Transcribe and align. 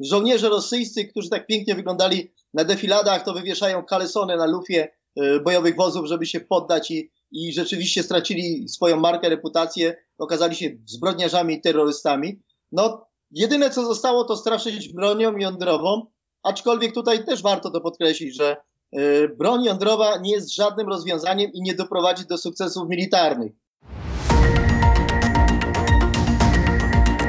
żołnierze 0.00 0.48
rosyjscy, 0.48 1.04
którzy 1.04 1.28
tak 1.30 1.46
pięknie 1.46 1.74
wyglądali 1.74 2.32
na 2.54 2.64
defiladach, 2.64 3.24
to 3.24 3.32
wywieszają 3.32 3.84
kalesony 3.84 4.36
na 4.36 4.46
lufie 4.46 4.88
e, 5.16 5.40
bojowych 5.40 5.76
wozów, 5.76 6.06
żeby 6.06 6.26
się 6.26 6.40
poddać 6.40 6.90
i, 6.90 7.10
i 7.32 7.52
rzeczywiście 7.52 8.02
stracili 8.02 8.68
swoją 8.68 8.96
markę, 8.96 9.28
reputację, 9.28 9.96
okazali 10.18 10.56
się 10.56 10.70
zbrodniarzami 10.86 11.54
i 11.54 11.60
terrorystami. 11.60 12.40
No, 12.72 13.06
jedyne 13.30 13.70
co 13.70 13.86
zostało 13.86 14.24
to 14.24 14.36
straszyć 14.36 14.92
bronią 14.92 15.36
jądrową, 15.36 16.06
aczkolwiek 16.42 16.94
tutaj 16.94 17.24
też 17.24 17.42
warto 17.42 17.70
to 17.70 17.80
podkreślić, 17.80 18.36
że 18.36 18.56
e, 18.92 19.28
broń 19.28 19.64
jądrowa 19.64 20.18
nie 20.18 20.32
jest 20.32 20.54
żadnym 20.54 20.88
rozwiązaniem 20.88 21.52
i 21.52 21.62
nie 21.62 21.74
doprowadzi 21.74 22.26
do 22.26 22.38
sukcesów 22.38 22.88
militarnych. 22.88 23.52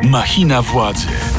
Machina 0.04 0.62
władzy. 0.62 1.35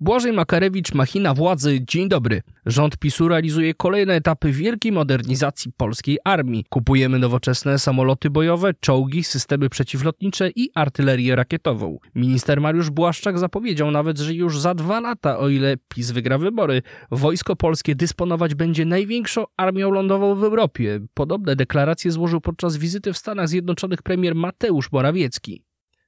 Błażej 0.00 0.32
Makarewicz, 0.32 0.94
machina 0.94 1.34
władzy, 1.34 1.78
dzień 1.82 2.08
dobry. 2.08 2.42
Rząd 2.66 2.96
PiSu 2.96 3.28
realizuje 3.28 3.74
kolejne 3.74 4.14
etapy 4.14 4.52
wielkiej 4.52 4.92
modernizacji 4.92 5.72
polskiej 5.76 6.18
armii. 6.24 6.64
Kupujemy 6.68 7.18
nowoczesne 7.18 7.78
samoloty 7.78 8.30
bojowe, 8.30 8.74
czołgi, 8.80 9.24
systemy 9.24 9.68
przeciwlotnicze 9.68 10.50
i 10.56 10.70
artylerię 10.74 11.36
rakietową. 11.36 11.98
Minister 12.14 12.60
Mariusz 12.60 12.90
Błaszczak 12.90 13.38
zapowiedział 13.38 13.90
nawet, 13.90 14.18
że 14.18 14.34
już 14.34 14.60
za 14.60 14.74
dwa 14.74 15.00
lata, 15.00 15.38
o 15.38 15.48
ile 15.48 15.76
PiS 15.88 16.10
wygra 16.10 16.38
wybory, 16.38 16.82
wojsko 17.10 17.56
polskie 17.56 17.94
dysponować 17.94 18.54
będzie 18.54 18.84
największą 18.84 19.44
armią 19.56 19.90
lądową 19.90 20.34
w 20.34 20.44
Europie. 20.44 21.00
Podobne 21.14 21.56
deklaracje 21.56 22.10
złożył 22.10 22.40
podczas 22.40 22.76
wizyty 22.76 23.12
w 23.12 23.18
Stanach 23.18 23.48
Zjednoczonych 23.48 24.02
premier 24.02 24.34
Mateusz 24.34 24.92
Morawiecki. 24.92 25.62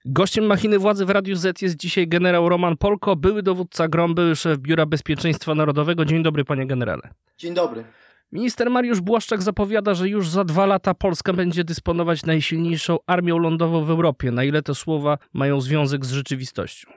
Gościem 0.09 0.47
machiny 0.47 0.79
władzy 0.79 1.05
w 1.05 1.11
Radiu 1.11 1.37
Z 1.37 1.63
jest 1.63 1.77
dzisiaj 1.77 2.09
generał 2.09 2.49
Roman 2.49 2.77
Polko, 2.77 3.17
były 3.17 3.43
dowódca 3.43 3.89
GROM, 3.89 4.15
były 4.15 4.37
szef 4.37 4.59
Biura 4.59 4.87
Bezpieczeństwa 4.87 5.55
Narodowego. 5.55 6.05
Dzień 6.05 6.23
dobry, 6.23 6.45
panie 6.45 6.67
generale. 6.67 7.03
Dzień 7.39 7.55
dobry. 7.55 7.85
Minister 8.33 8.71
Mariusz 8.71 9.01
Błaszczak 9.01 9.43
zapowiada, 9.43 9.95
że 9.95 10.09
już 10.09 10.29
za 10.29 10.45
dwa 10.45 10.67
lata 10.67 10.95
Polska 10.95 11.33
będzie 11.33 11.65
dysponować 11.65 12.23
najsilniejszą 12.23 12.99
armią 13.07 13.39
lądową 13.39 13.85
w 13.85 13.91
Europie. 13.91 14.31
Na 14.31 14.45
ile 14.45 14.63
te 14.63 14.75
słowa 14.75 15.19
mają 15.33 15.61
związek 15.61 16.05
z 16.05 16.11
rzeczywistością? 16.11 16.91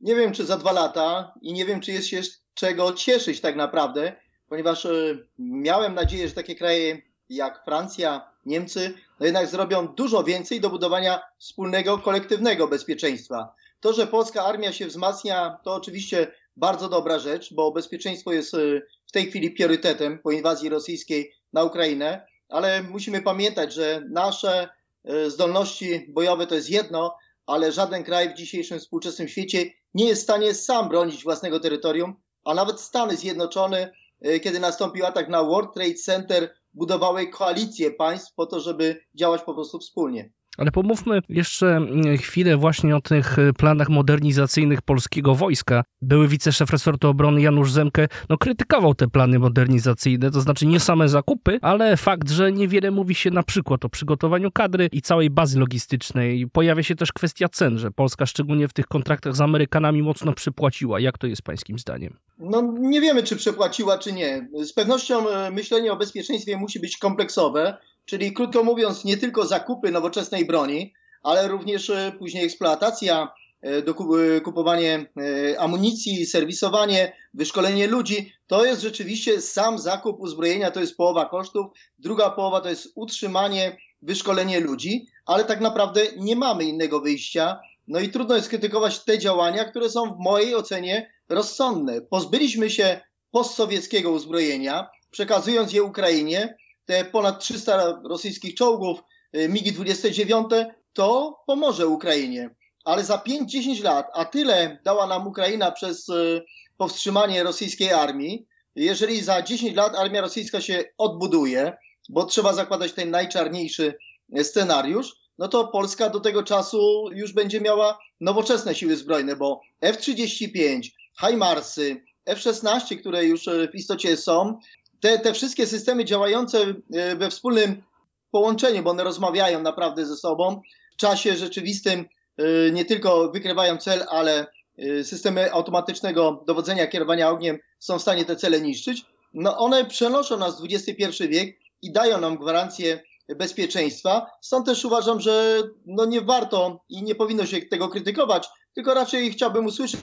Nie 0.00 0.14
wiem, 0.14 0.32
czy 0.32 0.44
za 0.44 0.56
dwa 0.56 0.72
lata 0.72 1.34
i 1.42 1.52
nie 1.52 1.64
wiem, 1.64 1.80
czy 1.80 1.92
jest 1.92 2.08
się 2.08 2.20
czego 2.54 2.92
cieszyć 2.92 3.40
tak 3.40 3.56
naprawdę, 3.56 4.12
ponieważ 4.48 4.84
y, 4.84 5.26
miałem 5.38 5.94
nadzieję, 5.94 6.28
że 6.28 6.34
takie 6.34 6.54
kraje 6.54 7.02
jak 7.28 7.64
Francja, 7.64 8.30
Niemcy, 8.46 8.94
no 9.20 9.26
jednak 9.26 9.46
zrobią 9.46 9.88
dużo 9.88 10.24
więcej 10.24 10.60
do 10.60 10.70
budowania 10.70 11.22
wspólnego, 11.38 11.98
kolektywnego 11.98 12.68
bezpieczeństwa. 12.68 13.54
To, 13.80 13.92
że 13.92 14.06
polska 14.06 14.44
armia 14.44 14.72
się 14.72 14.86
wzmacnia, 14.86 15.58
to 15.64 15.74
oczywiście 15.74 16.32
bardzo 16.56 16.88
dobra 16.88 17.18
rzecz, 17.18 17.54
bo 17.54 17.72
bezpieczeństwo 17.72 18.32
jest 18.32 18.54
y, 18.54 18.82
w 19.06 19.12
tej 19.12 19.26
chwili 19.26 19.50
priorytetem 19.50 20.18
po 20.18 20.30
inwazji 20.30 20.68
rosyjskiej 20.68 21.32
na 21.52 21.64
Ukrainę, 21.64 22.26
ale 22.48 22.82
musimy 22.82 23.22
pamiętać, 23.22 23.74
że 23.74 24.02
nasze 24.10 24.68
y, 25.10 25.30
zdolności 25.30 26.06
bojowe 26.08 26.46
to 26.46 26.54
jest 26.54 26.70
jedno, 26.70 27.16
ale 27.46 27.72
żaden 27.72 28.04
kraj 28.04 28.30
w 28.30 28.34
dzisiejszym 28.34 28.78
współczesnym 28.78 29.28
świecie 29.28 29.70
nie 29.94 30.06
jest 30.06 30.20
w 30.20 30.24
stanie 30.24 30.54
sam 30.54 30.88
bronić 30.88 31.24
własnego 31.24 31.60
terytorium, 31.60 32.14
a 32.44 32.54
nawet 32.54 32.80
Stany 32.80 33.16
Zjednoczone, 33.16 33.92
y, 34.26 34.40
kiedy 34.40 34.60
nastąpił 34.60 35.06
atak 35.06 35.28
na 35.28 35.42
World 35.42 35.74
Trade 35.74 35.94
Center, 35.94 36.54
budowały 36.74 37.26
koalicję 37.26 37.90
państw 37.90 38.34
po 38.34 38.46
to, 38.46 38.60
żeby 38.60 39.00
działać 39.14 39.42
po 39.42 39.54
prostu 39.54 39.78
wspólnie. 39.78 40.30
Ale 40.58 40.70
pomówmy 40.70 41.20
jeszcze 41.28 41.76
mm, 41.76 42.18
chwilę 42.18 42.56
właśnie 42.56 42.96
o 42.96 43.00
tych 43.00 43.38
y, 43.38 43.52
planach 43.52 43.88
modernizacyjnych 43.88 44.82
polskiego 44.82 45.34
wojska. 45.34 45.84
Były 46.02 46.28
wiceszef 46.28 46.70
resortu 46.70 47.08
obrony 47.08 47.40
Janusz 47.40 47.72
Zemke 47.72 48.08
no, 48.28 48.38
krytykował 48.38 48.94
te 48.94 49.08
plany 49.08 49.38
modernizacyjne, 49.38 50.30
to 50.30 50.40
znaczy 50.40 50.66
nie 50.66 50.80
same 50.80 51.08
zakupy, 51.08 51.58
ale 51.62 51.96
fakt, 51.96 52.30
że 52.30 52.52
niewiele 52.52 52.90
mówi 52.90 53.14
się 53.14 53.30
na 53.30 53.42
przykład 53.42 53.84
o 53.84 53.88
przygotowaniu 53.88 54.50
kadry 54.50 54.88
i 54.92 55.02
całej 55.02 55.30
bazy 55.30 55.58
logistycznej. 55.58 56.46
Pojawia 56.52 56.82
się 56.82 56.94
też 56.94 57.12
kwestia 57.12 57.48
cen, 57.48 57.78
że 57.78 57.90
Polska 57.90 58.26
szczególnie 58.26 58.68
w 58.68 58.72
tych 58.72 58.86
kontraktach 58.86 59.36
z 59.36 59.40
Amerykanami 59.40 60.02
mocno 60.02 60.32
przypłaciła. 60.32 61.00
Jak 61.00 61.18
to 61.18 61.26
jest 61.26 61.42
pańskim 61.42 61.78
zdaniem? 61.78 62.16
No 62.38 62.74
nie 62.78 63.00
wiemy, 63.00 63.22
czy 63.22 63.36
przepłaciła, 63.36 63.98
czy 63.98 64.12
nie. 64.12 64.48
Z 64.62 64.72
pewnością 64.72 65.28
e, 65.28 65.50
myślenie 65.50 65.92
o 65.92 65.96
bezpieczeństwie 65.96 66.56
musi 66.56 66.80
być 66.80 66.96
kompleksowe 66.96 67.76
Czyli 68.04 68.32
krótko 68.32 68.64
mówiąc, 68.64 69.04
nie 69.04 69.16
tylko 69.16 69.46
zakupy 69.46 69.90
nowoczesnej 69.90 70.46
broni, 70.46 70.92
ale 71.22 71.48
również 71.48 71.90
e, 71.90 72.12
później 72.18 72.44
eksploatacja, 72.44 73.32
e, 73.62 74.40
kupowanie 74.40 75.06
e, 75.52 75.60
amunicji, 75.60 76.26
serwisowanie, 76.26 77.16
wyszkolenie 77.34 77.86
ludzi. 77.86 78.32
To 78.46 78.64
jest 78.64 78.82
rzeczywiście 78.82 79.40
sam 79.40 79.78
zakup 79.78 80.20
uzbrojenia, 80.20 80.70
to 80.70 80.80
jest 80.80 80.96
połowa 80.96 81.28
kosztów. 81.28 81.66
Druga 81.98 82.30
połowa 82.30 82.60
to 82.60 82.68
jest 82.68 82.92
utrzymanie, 82.94 83.76
wyszkolenie 84.02 84.60
ludzi, 84.60 85.06
ale 85.26 85.44
tak 85.44 85.60
naprawdę 85.60 86.02
nie 86.16 86.36
mamy 86.36 86.64
innego 86.64 87.00
wyjścia. 87.00 87.60
No 87.88 88.00
i 88.00 88.08
trudno 88.08 88.36
jest 88.36 88.48
krytykować 88.48 89.04
te 89.04 89.18
działania, 89.18 89.64
które 89.64 89.90
są 89.90 90.14
w 90.14 90.18
mojej 90.18 90.54
ocenie 90.54 91.10
rozsądne. 91.28 92.00
Pozbyliśmy 92.00 92.70
się 92.70 93.00
postsowieckiego 93.30 94.10
uzbrojenia, 94.10 94.88
przekazując 95.10 95.72
je 95.72 95.82
Ukrainie, 95.82 96.56
te 96.86 97.04
ponad 97.04 97.40
300 97.40 98.00
rosyjskich 98.04 98.54
czołgów, 98.54 99.00
y, 99.36 99.48
MiGi-29, 99.48 100.64
to 100.92 101.38
pomoże 101.46 101.86
Ukrainie. 101.86 102.50
Ale 102.84 103.04
za 103.04 103.16
5-10 103.18 103.82
lat, 103.82 104.06
a 104.14 104.24
tyle 104.24 104.78
dała 104.84 105.06
nam 105.06 105.26
Ukraina 105.26 105.70
przez 105.70 106.08
y, 106.08 106.44
powstrzymanie 106.76 107.42
rosyjskiej 107.42 107.92
armii, 107.92 108.46
jeżeli 108.76 109.22
za 109.22 109.42
10 109.42 109.76
lat 109.76 109.94
armia 109.96 110.20
rosyjska 110.20 110.60
się 110.60 110.84
odbuduje, 110.98 111.72
bo 112.08 112.24
trzeba 112.24 112.52
zakładać 112.52 112.92
ten 112.92 113.10
najczarniejszy 113.10 113.94
scenariusz, 114.42 115.16
no 115.38 115.48
to 115.48 115.68
Polska 115.68 116.10
do 116.10 116.20
tego 116.20 116.42
czasu 116.42 117.10
już 117.12 117.32
będzie 117.32 117.60
miała 117.60 117.98
nowoczesne 118.20 118.74
siły 118.74 118.96
zbrojne, 118.96 119.36
bo 119.36 119.60
F-35, 119.80 120.80
HIMARSy, 121.20 122.04
F-16, 122.26 123.00
które 123.00 123.24
już 123.24 123.46
y, 123.46 123.68
w 123.72 123.74
istocie 123.74 124.16
są, 124.16 124.58
te, 125.04 125.18
te 125.18 125.34
wszystkie 125.34 125.66
systemy 125.66 126.04
działające 126.04 126.74
e, 126.94 127.16
we 127.16 127.30
wspólnym 127.30 127.82
połączeniu, 128.30 128.82
bo 128.82 128.90
one 128.90 129.04
rozmawiają 129.04 129.62
naprawdę 129.62 130.06
ze 130.06 130.16
sobą, 130.16 130.60
w 130.92 130.96
czasie 130.96 131.36
rzeczywistym 131.36 132.04
e, 132.38 132.70
nie 132.70 132.84
tylko 132.84 133.30
wykrywają 133.30 133.78
cel, 133.78 134.04
ale 134.10 134.46
e, 134.78 135.04
systemy 135.04 135.52
automatycznego 135.52 136.44
dowodzenia, 136.46 136.86
kierowania 136.86 137.30
ogniem 137.30 137.58
są 137.78 137.98
w 137.98 138.02
stanie 138.02 138.24
te 138.24 138.36
cele 138.36 138.60
niszczyć. 138.60 139.04
No 139.34 139.58
one 139.58 139.84
przenoszą 139.84 140.36
nas 140.36 140.60
w 140.60 140.64
XXI 140.64 141.28
wiek 141.28 141.58
i 141.82 141.92
dają 141.92 142.20
nam 142.20 142.36
gwarancję 142.36 143.02
bezpieczeństwa. 143.36 144.26
Stąd 144.40 144.66
też 144.66 144.84
uważam, 144.84 145.20
że 145.20 145.62
no 145.86 146.04
nie 146.04 146.20
warto 146.20 146.80
i 146.88 147.02
nie 147.02 147.14
powinno 147.14 147.46
się 147.46 147.62
tego 147.62 147.88
krytykować, 147.88 148.48
tylko 148.74 148.94
raczej 148.94 149.30
chciałbym 149.30 149.66
usłyszeć 149.66 150.00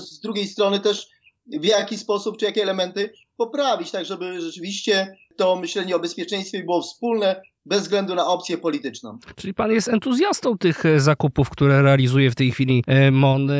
z 0.00 0.20
drugiej 0.20 0.46
strony 0.48 0.80
też 0.80 1.08
w 1.46 1.64
jaki 1.64 1.98
sposób, 1.98 2.36
czy 2.36 2.44
jakie 2.44 2.62
elementy 2.62 3.12
poprawić, 3.46 3.90
tak 3.90 4.04
żeby 4.04 4.40
rzeczywiście 4.40 5.16
to 5.36 5.56
myślenie 5.56 5.96
o 5.96 5.98
bezpieczeństwie 5.98 6.64
było 6.64 6.82
wspólne, 6.82 7.40
bez 7.66 7.82
względu 7.82 8.14
na 8.14 8.26
opcję 8.26 8.58
polityczną. 8.58 9.18
Czyli 9.36 9.54
pan 9.54 9.72
jest 9.72 9.88
entuzjastą 9.88 10.58
tych 10.58 10.86
e, 10.86 11.00
zakupów, 11.00 11.50
które 11.50 11.82
realizuje 11.82 12.30
w 12.30 12.34
tej 12.34 12.50
chwili 12.50 12.84
e, 12.86 13.10
MON. 13.10 13.50
E, 13.50 13.54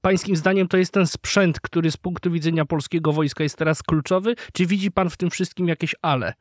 pańskim 0.00 0.36
zdaniem 0.36 0.68
to 0.68 0.76
jest 0.76 0.92
ten 0.92 1.06
sprzęt, 1.06 1.60
który 1.60 1.90
z 1.90 1.96
punktu 1.96 2.30
widzenia 2.30 2.64
polskiego 2.64 3.12
wojska 3.12 3.42
jest 3.42 3.56
teraz 3.56 3.82
kluczowy? 3.82 4.34
Czy 4.52 4.66
widzi 4.66 4.90
pan 4.90 5.10
w 5.10 5.16
tym 5.16 5.30
wszystkim 5.30 5.68
jakieś 5.68 5.94
ale? 6.02 6.32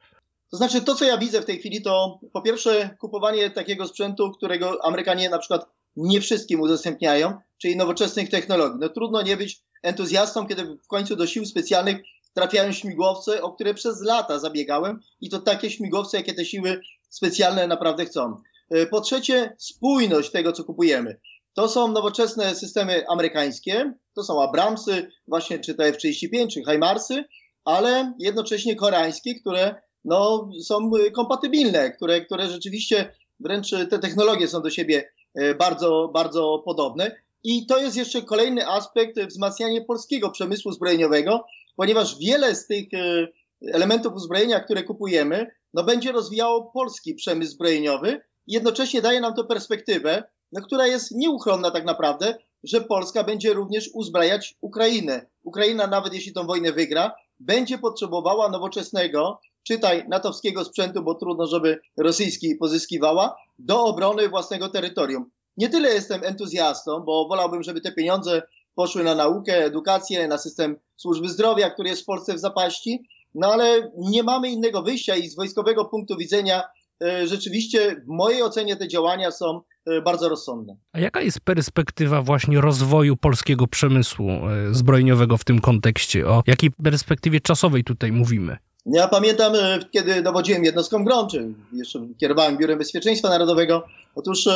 To 0.51 0.57
znaczy, 0.57 0.81
to 0.81 0.95
co 0.95 1.05
ja 1.05 1.17
widzę 1.17 1.41
w 1.41 1.45
tej 1.45 1.59
chwili, 1.59 1.81
to 1.81 2.19
po 2.33 2.41
pierwsze 2.41 2.95
kupowanie 2.99 3.49
takiego 3.49 3.87
sprzętu, 3.87 4.31
którego 4.31 4.85
Amerykanie 4.85 5.29
na 5.29 5.39
przykład 5.39 5.65
nie 5.95 6.21
wszystkim 6.21 6.61
udostępniają, 6.61 7.33
czyli 7.57 7.75
nowoczesnych 7.75 8.29
technologii. 8.29 8.79
No 8.81 8.89
trudno 8.89 9.21
nie 9.21 9.37
być 9.37 9.61
entuzjastą, 9.83 10.47
kiedy 10.47 10.65
w 10.65 10.87
końcu 10.87 11.15
do 11.15 11.27
sił 11.27 11.45
specjalnych 11.45 11.97
trafiają 12.37 12.71
śmigłowce, 12.71 13.41
o 13.41 13.51
które 13.51 13.73
przez 13.73 14.01
lata 14.01 14.39
zabiegałem 14.39 14.99
i 15.21 15.29
to 15.29 15.39
takie 15.39 15.69
śmigłowce, 15.69 16.17
jakie 16.17 16.33
te 16.33 16.45
siły 16.45 16.81
specjalne 17.09 17.67
naprawdę 17.67 18.05
chcą. 18.05 18.41
E, 18.69 18.85
po 18.85 19.01
trzecie, 19.01 19.55
spójność 19.57 20.31
tego, 20.31 20.51
co 20.51 20.63
kupujemy. 20.63 21.19
To 21.53 21.69
są 21.69 21.91
nowoczesne 21.91 22.55
systemy 22.55 23.07
amerykańskie, 23.09 23.93
to 24.15 24.23
są 24.23 24.41
Abramsy, 24.41 25.11
właśnie 25.27 25.59
czy 25.59 25.75
te 25.75 25.83
F-35, 25.83 26.47
czy 26.47 26.61
HIMARSy, 26.71 27.23
ale 27.65 28.13
jednocześnie 28.19 28.75
koreańskie, 28.75 29.39
które 29.39 29.75
no, 30.05 30.49
są 30.63 30.91
kompatybilne, 31.15 31.91
które, 31.91 32.25
które 32.25 32.47
rzeczywiście 32.47 33.15
wręcz 33.39 33.69
te 33.69 33.99
technologie 33.99 34.47
są 34.47 34.61
do 34.61 34.69
siebie 34.69 35.09
e, 35.35 35.55
bardzo, 35.55 36.11
bardzo 36.13 36.61
podobne. 36.65 37.15
I 37.43 37.65
to 37.65 37.77
jest 37.77 37.97
jeszcze 37.97 38.21
kolejny 38.21 38.67
aspekt 38.67 39.19
wzmacniania 39.19 39.81
polskiego 39.87 40.31
przemysłu 40.31 40.71
zbrojeniowego, 40.71 41.45
ponieważ 41.77 42.19
wiele 42.19 42.55
z 42.55 42.67
tych 42.67 42.93
e, 42.93 43.27
elementów 43.73 44.13
uzbrojenia, 44.13 44.59
które 44.59 44.83
kupujemy, 44.83 45.51
no 45.73 45.83
będzie 45.83 46.11
rozwijało 46.11 46.71
polski 46.73 47.15
przemysł 47.15 47.51
zbrojeniowy 47.51 48.21
i 48.47 48.53
jednocześnie 48.53 49.01
daje 49.01 49.21
nam 49.21 49.33
to 49.33 49.43
perspektywę, 49.43 50.23
no, 50.51 50.61
która 50.61 50.87
jest 50.87 51.11
nieuchronna 51.11 51.71
tak 51.71 51.85
naprawdę, 51.85 52.35
że 52.63 52.81
Polska 52.81 53.23
będzie 53.23 53.53
również 53.53 53.89
uzbrajać 53.93 54.57
Ukrainę. 54.61 55.25
Ukraina, 55.43 55.87
nawet 55.87 56.13
jeśli 56.13 56.33
tą 56.33 56.47
wojnę 56.47 56.71
wygra, 56.71 57.15
będzie 57.39 57.77
potrzebowała 57.77 58.49
nowoczesnego, 58.49 59.39
czytaj 59.63 60.05
natowskiego 60.07 60.65
sprzętu, 60.65 61.03
bo 61.03 61.15
trudno, 61.15 61.47
żeby 61.47 61.79
rosyjski 61.97 62.55
pozyskiwała, 62.55 63.37
do 63.59 63.85
obrony 63.85 64.29
własnego 64.29 64.69
terytorium. 64.69 65.29
Nie 65.57 65.69
tyle 65.69 65.89
jestem 65.89 66.23
entuzjastą, 66.23 66.99
bo 66.99 67.27
wolałbym, 67.27 67.63
żeby 67.63 67.81
te 67.81 67.91
pieniądze 67.91 68.41
poszły 68.77 69.03
na 69.03 69.15
naukę, 69.15 69.65
edukację, 69.65 70.27
na 70.27 70.37
system 70.37 70.75
służby 70.95 71.29
zdrowia, 71.29 71.69
który 71.69 71.89
jest 71.89 72.01
w 72.01 72.05
Polsce 72.05 72.33
w 72.33 72.39
zapaści, 72.39 73.07
no 73.35 73.47
ale 73.53 73.91
nie 73.97 74.23
mamy 74.23 74.51
innego 74.51 74.81
wyjścia 74.81 75.15
i 75.15 75.29
z 75.29 75.35
wojskowego 75.35 75.85
punktu 75.85 76.17
widzenia 76.17 76.63
e, 77.03 77.27
rzeczywiście 77.27 77.95
w 78.05 78.07
mojej 78.07 78.43
ocenie 78.43 78.75
te 78.75 78.87
działania 78.87 79.31
są 79.31 79.61
e, 79.85 80.01
bardzo 80.01 80.29
rozsądne. 80.29 80.77
A 80.93 80.99
jaka 80.99 81.21
jest 81.21 81.39
perspektywa 81.39 82.21
właśnie 82.21 82.61
rozwoju 82.61 83.17
polskiego 83.17 83.67
przemysłu 83.67 84.29
e, 84.29 84.73
zbrojeniowego 84.73 85.37
w 85.37 85.43
tym 85.43 85.61
kontekście? 85.61 86.27
O 86.27 86.43
jakiej 86.47 86.71
perspektywie 86.71 87.41
czasowej 87.41 87.83
tutaj 87.83 88.11
mówimy? 88.11 88.57
Ja 88.85 89.07
pamiętam, 89.07 89.53
kiedy 89.91 90.21
dowodziłem 90.21 90.63
jednostką 90.63 91.05
GROM, 91.05 91.27
czy 91.29 91.53
jeszcze 91.73 91.99
kierowałem 92.19 92.57
Biurem 92.57 92.77
Bezpieczeństwa 92.77 93.29
Narodowego, 93.29 93.83
otóż 94.15 94.47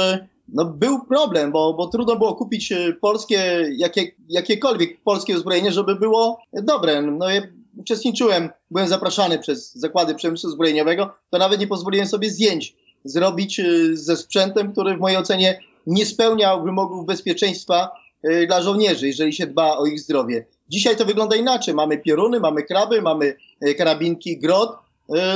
no, 0.51 0.65
był 0.65 1.05
problem, 1.05 1.51
bo, 1.51 1.73
bo 1.73 1.87
trudno 1.87 2.15
było 2.15 2.35
kupić 2.35 2.73
polskie, 3.01 3.69
jakie, 3.77 4.11
jakiekolwiek 4.29 5.01
polskie 5.03 5.35
uzbrojenie, 5.35 5.71
żeby 5.71 5.95
było 5.95 6.41
dobre. 6.53 7.01
No, 7.01 7.29
ja 7.29 7.41
uczestniczyłem, 7.77 8.49
byłem 8.71 8.87
zapraszany 8.87 9.39
przez 9.39 9.75
zakłady 9.75 10.15
przemysłu 10.15 10.49
zbrojeniowego, 10.49 11.13
to 11.29 11.37
nawet 11.37 11.59
nie 11.59 11.67
pozwoliłem 11.67 12.07
sobie 12.07 12.29
zdjęć 12.29 12.75
zrobić 13.03 13.59
y, 13.59 13.97
ze 13.97 14.17
sprzętem, 14.17 14.71
który 14.71 14.97
w 14.97 14.99
mojej 14.99 15.17
ocenie 15.17 15.59
nie 15.87 16.05
spełniał 16.05 16.63
wymogów 16.63 17.05
bezpieczeństwa 17.05 17.89
y, 18.25 18.47
dla 18.47 18.61
żołnierzy, 18.61 19.07
jeżeli 19.07 19.33
się 19.33 19.47
dba 19.47 19.77
o 19.77 19.85
ich 19.85 19.99
zdrowie. 19.99 20.45
Dzisiaj 20.69 20.95
to 20.97 21.05
wygląda 21.05 21.35
inaczej. 21.35 21.73
Mamy 21.73 21.97
pioruny, 21.97 22.39
mamy 22.39 22.63
kraby, 22.63 23.01
mamy 23.01 23.35
karabinki 23.77 24.39
GROT. 24.39 24.77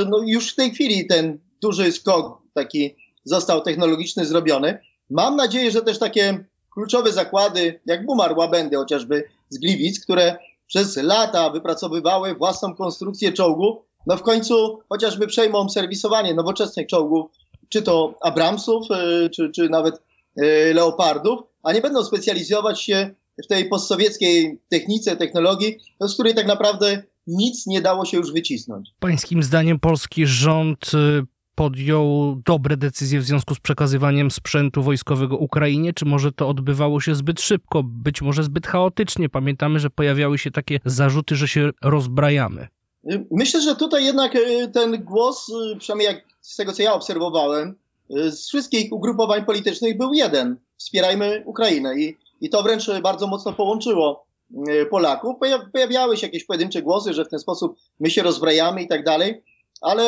No 0.10 0.20
już 0.26 0.52
w 0.52 0.56
tej 0.56 0.72
chwili 0.72 1.08
ten 1.08 1.40
duży 1.62 1.92
skok 1.92 2.42
taki 2.54 2.96
został 3.24 3.62
technologiczny 3.62 4.26
zrobiony. 4.26 4.80
Mam 5.10 5.36
nadzieję, 5.36 5.72
że 5.72 5.82
też 5.82 6.00
takie 6.00 6.46
kluczowe 6.74 7.12
zakłady, 7.12 7.80
jak 7.86 8.06
Bumar 8.06 8.38
Łabędy 8.38 8.76
chociażby 8.76 9.24
z 9.50 9.58
Gliwic, 9.58 10.04
które 10.04 10.38
przez 10.68 10.98
lata 10.98 11.50
wypracowywały 11.50 12.36
własną 12.36 12.76
konstrukcję 12.76 13.34
czołgu, 13.34 13.82
no 14.08 14.18
w 14.18 14.22
końcu 14.22 14.80
chociażby 14.90 15.28
przejmą 15.28 15.70
serwisowanie 15.70 16.34
nowoczesnych 16.34 16.88
czołgów, 16.88 17.32
czy 17.70 17.82
to 17.82 18.16
Abramsów, 18.22 18.88
e, 18.92 19.30
czy, 19.30 19.52
czy 19.52 19.70
nawet 19.70 20.02
e, 20.38 20.74
Leopardów, 20.74 21.40
a 21.64 21.74
nie 21.74 21.82
będą 21.82 22.04
specjalizować 22.04 22.82
się 22.82 23.10
w 23.44 23.48
tej 23.48 23.70
postsowieckiej 23.70 24.60
technice, 24.70 25.16
technologii, 25.16 25.78
no 26.00 26.08
z 26.08 26.14
której 26.14 26.36
tak 26.36 26.48
naprawdę 26.48 27.04
nic 27.28 27.68
nie 27.68 27.82
dało 27.82 28.06
się 28.06 28.18
już 28.18 28.34
wycisnąć. 28.34 28.90
Pańskim 29.00 29.44
zdaniem 29.44 29.80
polski 29.80 30.28
rząd 30.28 30.92
e, 30.94 31.24
podjął 31.56 32.36
dobre 32.46 32.78
decyzje 32.78 33.20
w 33.20 33.24
związku 33.24 33.56
z 33.56 33.60
przekazywaniem 33.60 34.32
sprzętu 34.32 34.84
wojskowego 34.84 35.38
Ukrainie, 35.38 35.94
czy 35.94 36.06
może 36.06 36.32
to 36.32 36.50
odbywało 36.50 37.02
się 37.02 37.16
zbyt 37.16 37.42
szybko, 37.42 37.84
być 37.84 38.22
może 38.22 38.44
zbyt 38.44 38.68
chaotycznie? 38.68 39.30
Pamiętamy, 39.30 39.80
że 39.80 39.90
pojawiały 39.90 40.38
się 40.38 40.52
takie 40.52 40.80
zarzuty, 40.86 41.36
że 41.36 41.48
się 41.48 41.70
rozbrajamy. 41.84 42.68
Myślę, 43.32 43.62
że 43.62 43.76
tutaj 43.76 44.06
jednak 44.06 44.36
e, 44.36 44.68
ten 44.68 45.04
głos, 45.04 45.50
e, 45.50 45.80
przynajmniej 45.80 46.08
jak 46.08 46.24
z 46.42 46.56
tego 46.56 46.74
co 46.74 46.84
ja 46.84 46.94
obserwowałem, 46.94 47.76
e, 48.10 48.32
z 48.32 48.48
wszystkich 48.48 48.94
ugrupowań 48.94 49.46
politycznych 49.46 49.98
był 49.98 50.14
jeden. 50.14 50.58
Wspierajmy 50.78 51.44
Ukrainę. 51.46 52.00
I, 52.00 52.18
i 52.42 52.50
to 52.50 52.64
wręcz 52.64 52.92
bardzo 53.04 53.28
mocno 53.28 53.54
połączyło 53.54 54.26
Polaków. 54.90 55.36
Pojawiały 55.74 56.18
się 56.18 56.28
jakieś 56.28 56.44
pojedyncze 56.44 56.82
głosy, 56.82 57.14
że 57.14 57.26
w 57.26 57.30
ten 57.30 57.40
sposób 57.40 57.78
my 58.00 58.10
się 58.10 58.24
rozbrajamy 58.24 58.84
i 58.84 58.88
tak 58.88 59.04
dalej, 59.04 59.42
ale 59.82 60.04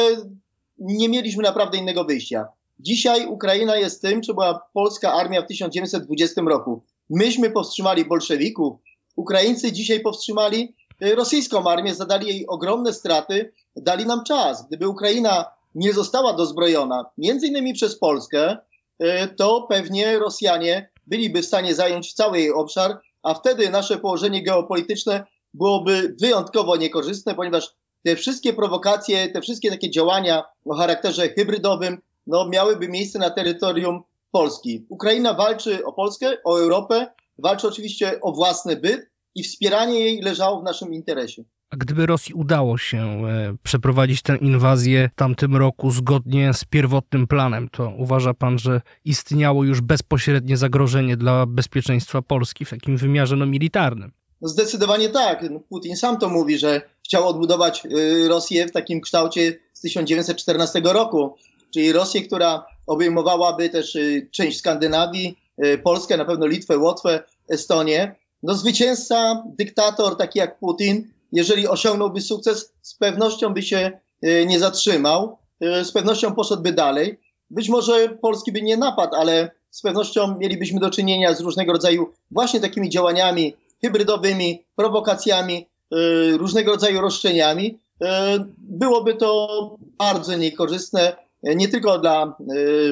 nie 0.80 1.10
mieliśmy 1.10 1.44
naprawdę 1.44 1.78
innego 1.78 2.06
wyjścia. 2.06 2.48
Dzisiaj 2.80 3.28
Ukraina 3.28 3.78
jest 3.78 4.02
tym, 4.02 4.22
co 4.22 4.34
była 4.34 4.70
polska 4.74 5.14
armia 5.14 5.42
w 5.42 5.48
1920 5.48 6.42
roku. 6.42 6.84
Myśmy 7.10 7.50
powstrzymali 7.50 8.06
bolszewików, 8.06 8.78
Ukraińcy 9.16 9.72
dzisiaj 9.72 10.00
powstrzymali 10.00 10.76
e, 11.02 11.16
rosyjską 11.16 11.70
armię, 11.70 11.96
zadali 11.96 12.28
jej 12.28 12.48
ogromne 12.48 12.94
straty, 12.94 13.54
dali 13.76 14.06
nam 14.06 14.24
czas. 14.24 14.68
Gdyby 14.68 14.88
Ukraina 14.88 15.46
nie 15.76 15.94
została 15.94 16.34
dozbrojona, 16.34 17.06
między 17.18 17.48
innymi 17.48 17.74
przez 17.74 18.00
Polskę, 18.00 18.58
e, 19.00 19.28
to 19.28 19.66
pewnie 19.70 20.20
Rosjanie 20.20 20.90
byliby 21.08 21.42
w 21.42 21.46
stanie 21.46 21.76
zająć 21.76 22.14
cały 22.14 22.40
jej 22.40 22.52
obszar, 22.52 23.00
a 23.24 23.34
wtedy 23.34 23.70
nasze 23.70 23.98
położenie 23.98 24.44
geopolityczne 24.44 25.26
byłoby 25.54 26.16
wyjątkowo 26.22 26.76
niekorzystne, 26.76 27.36
ponieważ 27.36 27.74
te 28.04 28.16
wszystkie 28.16 28.54
prowokacje, 28.54 29.30
te 29.30 29.42
wszystkie 29.42 29.70
takie 29.70 29.92
działania 29.92 30.44
o 30.66 30.76
charakterze 30.76 31.30
hybrydowym, 31.30 31.98
no, 32.28 32.50
miałyby 32.50 32.88
miejsce 32.88 33.20
na 33.20 33.30
terytorium 33.30 34.04
Polski. 34.32 34.86
Ukraina 34.90 35.34
walczy 35.34 35.86
o 35.86 35.94
Polskę, 35.94 36.38
o 36.44 36.60
Europę, 36.60 37.08
walczy 37.38 37.68
oczywiście 37.68 38.22
o 38.22 38.32
własny 38.32 38.76
byt 38.76 39.10
i 39.36 39.44
wspieranie 39.44 40.00
jej 40.00 40.22
leżało 40.22 40.62
w 40.62 40.64
naszym 40.64 40.94
interesie. 40.94 41.44
A 41.70 41.78
gdyby 41.78 42.06
Rosji 42.06 42.34
udało 42.34 42.78
się 42.78 42.98
e, 42.98 43.56
przeprowadzić 43.64 44.22
tę 44.22 44.36
inwazję 44.36 45.10
w 45.14 45.16
tamtym 45.16 45.56
roku 45.56 45.92
zgodnie 45.92 46.54
z 46.54 46.66
pierwotnym 46.66 47.28
planem, 47.28 47.70
to 47.70 47.94
uważa 47.98 48.34
pan, 48.34 48.60
że 48.60 48.82
istniało 49.06 49.64
już 49.64 49.82
bezpośrednie 49.82 50.58
zagrożenie 50.58 51.18
dla 51.18 51.46
bezpieczeństwa 51.46 52.22
Polski 52.22 52.66
w 52.66 52.70
takim 52.70 52.98
wymiarze 52.98 53.36
no, 53.36 53.46
militarnym? 53.46 54.12
No 54.42 54.48
zdecydowanie 54.48 55.10
tak. 55.10 55.50
No, 55.50 55.60
Putin 55.60 55.95
sam 55.95 56.18
to 56.18 56.30
mówi, 56.30 56.57
że 56.57 56.81
chciał 57.06 57.28
odbudować 57.28 57.86
y, 57.86 58.28
Rosję 58.28 58.68
w 58.68 58.72
takim 58.72 59.01
kształcie 59.01 59.60
z 59.74 59.81
1914 59.81 60.81
roku, 60.84 61.36
czyli 61.74 61.92
Rosję, 61.92 62.22
która 62.22 62.66
obejmowałaby 62.88 63.69
też 63.69 63.95
y, 63.95 64.30
część 64.31 64.60
Skandynawii, 64.60 65.38
y, 65.66 65.78
Polskę, 65.78 66.18
na 66.18 66.25
pewno 66.25 66.45
Litwę, 66.48 66.78
Łotwę, 66.78 67.24
Estonię. 67.50 68.16
No 68.44 68.54
zwycięzca, 68.54 69.44
dyktator 69.45 70.18
taki 70.18 70.40
jak 70.40 70.60
Putin, 70.60 71.07
jeżeli 71.31 71.68
osiągnąłby 71.68 72.22
sukces, 72.22 72.74
z 72.81 72.95
pewnością 72.95 73.54
by 73.54 73.62
się 73.62 74.00
nie 74.45 74.60
zatrzymał, 74.60 75.38
z 75.62 75.92
pewnością 75.92 76.36
poszedłby 76.36 76.72
dalej. 76.72 77.19
Być 77.50 77.69
może 77.69 78.10
Polski 78.10 78.51
by 78.51 78.62
nie 78.62 78.78
napadł, 78.78 79.16
ale 79.16 79.51
z 79.72 79.81
pewnością 79.81 80.38
mielibyśmy 80.38 80.80
do 80.80 80.90
czynienia 80.90 81.33
z 81.33 81.42
różnego 81.42 81.74
rodzaju 81.74 82.13
właśnie 82.31 82.60
takimi 82.60 82.90
działaniami 82.90 83.54
hybrydowymi, 83.82 84.66
prowokacjami, 84.76 85.68
e, 85.92 86.38
różnego 86.38 86.72
rodzaju 86.72 87.02
roszczeniami, 87.02 87.80
e, 88.02 88.38
byłoby 88.57 89.16
to 89.16 89.78
bardzo 89.80 90.38
niekorzystne 90.38 91.16
e, 91.44 91.56
nie 91.56 91.68
tylko 91.68 92.00
dla 92.00 92.38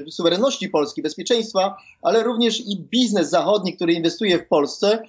suwerenności 0.10 0.70
Polski, 0.70 1.02
bezpieczeństwa, 1.02 1.78
ale 2.02 2.24
również 2.24 2.60
i 2.60 2.80
biznes 2.92 3.30
zachodni, 3.30 3.76
który 3.76 3.94
inwestuje 3.94 4.40
w 4.40 4.48
Polsce, 4.48 5.04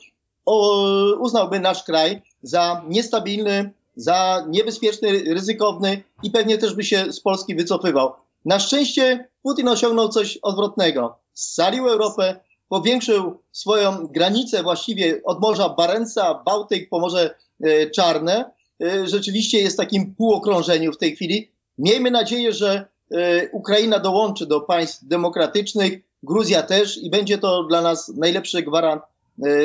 uznałby 1.20 1.60
nasz 1.60 1.84
kraj 1.84 2.22
za 2.42 2.82
niestabilny, 2.88 3.70
za 3.96 4.46
niebezpieczny, 4.48 5.34
ryzykowny 5.34 6.02
i 6.22 6.30
pewnie 6.30 6.58
też 6.58 6.74
by 6.74 6.84
się 6.84 7.12
z 7.12 7.20
Polski 7.20 7.54
wycofywał. 7.54 8.12
Na 8.44 8.58
szczęście 8.58 9.28
Putin 9.42 9.68
osiągnął 9.68 10.08
coś 10.08 10.38
odwrotnego. 10.42 11.18
Scalił 11.32 11.88
Europę, 11.88 12.40
powiększył 12.68 13.42
swoją 13.52 14.06
granicę 14.06 14.62
właściwie 14.62 15.20
od 15.24 15.40
Morza 15.40 15.68
Barenca, 15.68 16.42
Bałtyk 16.46 16.88
po 16.88 17.00
Morze 17.00 17.34
e, 17.60 17.90
Czarne. 17.90 18.50
E, 18.82 19.08
rzeczywiście 19.08 19.58
jest 19.58 19.76
takim 19.76 20.14
półokrążeniu 20.14 20.92
w 20.92 20.98
tej 20.98 21.16
chwili. 21.16 21.50
Miejmy 21.78 22.10
nadzieję, 22.10 22.52
że 22.52 22.84
e, 23.10 23.50
Ukraina 23.50 23.98
dołączy 23.98 24.46
do 24.46 24.60
państw 24.60 25.04
demokratycznych, 25.04 26.06
Gruzja 26.22 26.62
też 26.62 27.02
i 27.02 27.10
będzie 27.10 27.38
to 27.38 27.64
dla 27.64 27.82
nas 27.82 28.08
najlepszy 28.08 28.62
gwarant 28.62 29.02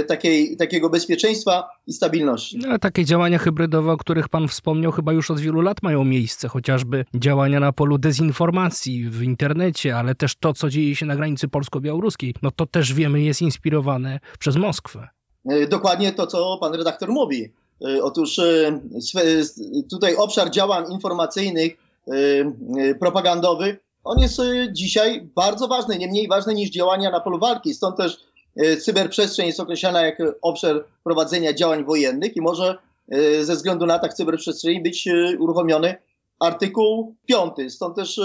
takiej, 0.08 0.58
takiego 0.58 0.90
bezpieczeństwa 0.90 1.70
i 1.88 1.94
stabilności. 1.94 2.58
No, 2.58 2.68
ale 2.68 2.80
takie 2.80 3.06
działania 3.06 3.38
hybrydowe, 3.38 3.92
o 3.92 3.98
których 3.98 4.30
pan 4.30 4.48
wspomniał, 4.48 4.92
chyba 4.92 5.13
już 5.13 5.32
od 5.32 5.40
wielu 5.40 5.62
lat 5.62 5.78
mają 5.84 6.04
miejsce, 6.04 6.48
chociażby 6.48 7.06
działania 7.16 7.60
na 7.60 7.74
polu 7.74 7.98
dezinformacji 7.98 9.10
w 9.10 9.24
internecie, 9.24 9.98
ale 9.98 10.16
też 10.16 10.36
to, 10.36 10.54
co 10.54 10.70
dzieje 10.70 10.96
się 10.96 11.06
na 11.06 11.16
granicy 11.16 11.48
polsko-białoruskiej, 11.48 12.36
no 12.42 12.51
to 12.51 12.66
też 12.66 12.94
wiemy 12.94 13.22
jest 13.22 13.42
inspirowane 13.42 14.20
przez 14.40 14.56
Moskwę. 14.56 15.08
E, 15.46 15.68
dokładnie 15.68 16.12
to, 16.12 16.28
co 16.28 16.58
pan 16.62 16.74
redaktor 16.74 17.10
mówi. 17.10 17.54
E, 17.86 18.04
otóż 18.04 18.42
tutaj 19.90 20.16
obszar 20.16 20.51
działań 20.51 20.92
informacyjnych, 20.92 21.72
propagandowych, 23.00 23.75
on 24.04 24.20
jest 24.20 24.42
dzisiaj 24.72 25.30
bardzo 25.36 25.68
ważny, 25.68 25.98
nie 25.98 26.08
mniej 26.08 26.28
ważny 26.28 26.54
niż 26.54 26.70
działania 26.70 27.12
na 27.12 27.20
polu 27.20 27.40
walki. 27.40 27.74
Stąd 27.74 27.98
też 27.98 28.18
E, 28.18 28.30
cyberprzestrzeń 28.81 29.48
jest 29.48 29.60
określana 29.60 30.01
jako 30.01 30.24
obszar 30.41 30.86
prowadzenia 31.03 31.53
działań 31.53 31.86
wojennych 31.86 32.38
i 32.38 32.41
może 32.41 32.77
e, 33.12 33.43
ze 33.43 33.55
względu 33.55 33.86
na 33.86 33.93
atak 33.93 34.13
cyberprzestrzeni 34.13 34.81
być 34.81 35.08
e, 35.08 35.38
uruchomiony 35.39 35.96
artykuł 36.39 37.15
5. 37.25 37.74
Stąd 37.74 37.96
też 37.96 38.20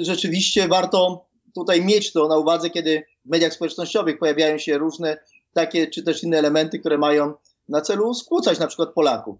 rzeczywiście 0.00 0.68
warto 0.68 1.26
tutaj 1.54 1.84
mieć 1.84 2.12
to 2.12 2.28
na 2.28 2.38
uwadze, 2.38 2.70
kiedy 2.70 3.02
w 3.24 3.30
mediach 3.30 3.52
społecznościowych 3.52 4.18
pojawiają 4.18 4.58
się 4.58 4.78
różne 4.78 5.18
takie 5.52 5.86
czy 5.86 6.02
też 6.02 6.22
inne 6.22 6.38
elementy, 6.38 6.78
które 6.78 6.98
mają 6.98 7.32
na 7.68 7.80
celu 7.80 8.14
skłócać 8.14 8.58
na 8.58 8.66
przykład 8.66 8.92
Polaków. 8.92 9.38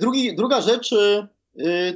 Drugi, 0.00 0.36
druga 0.36 0.60
rzecz 0.60 0.94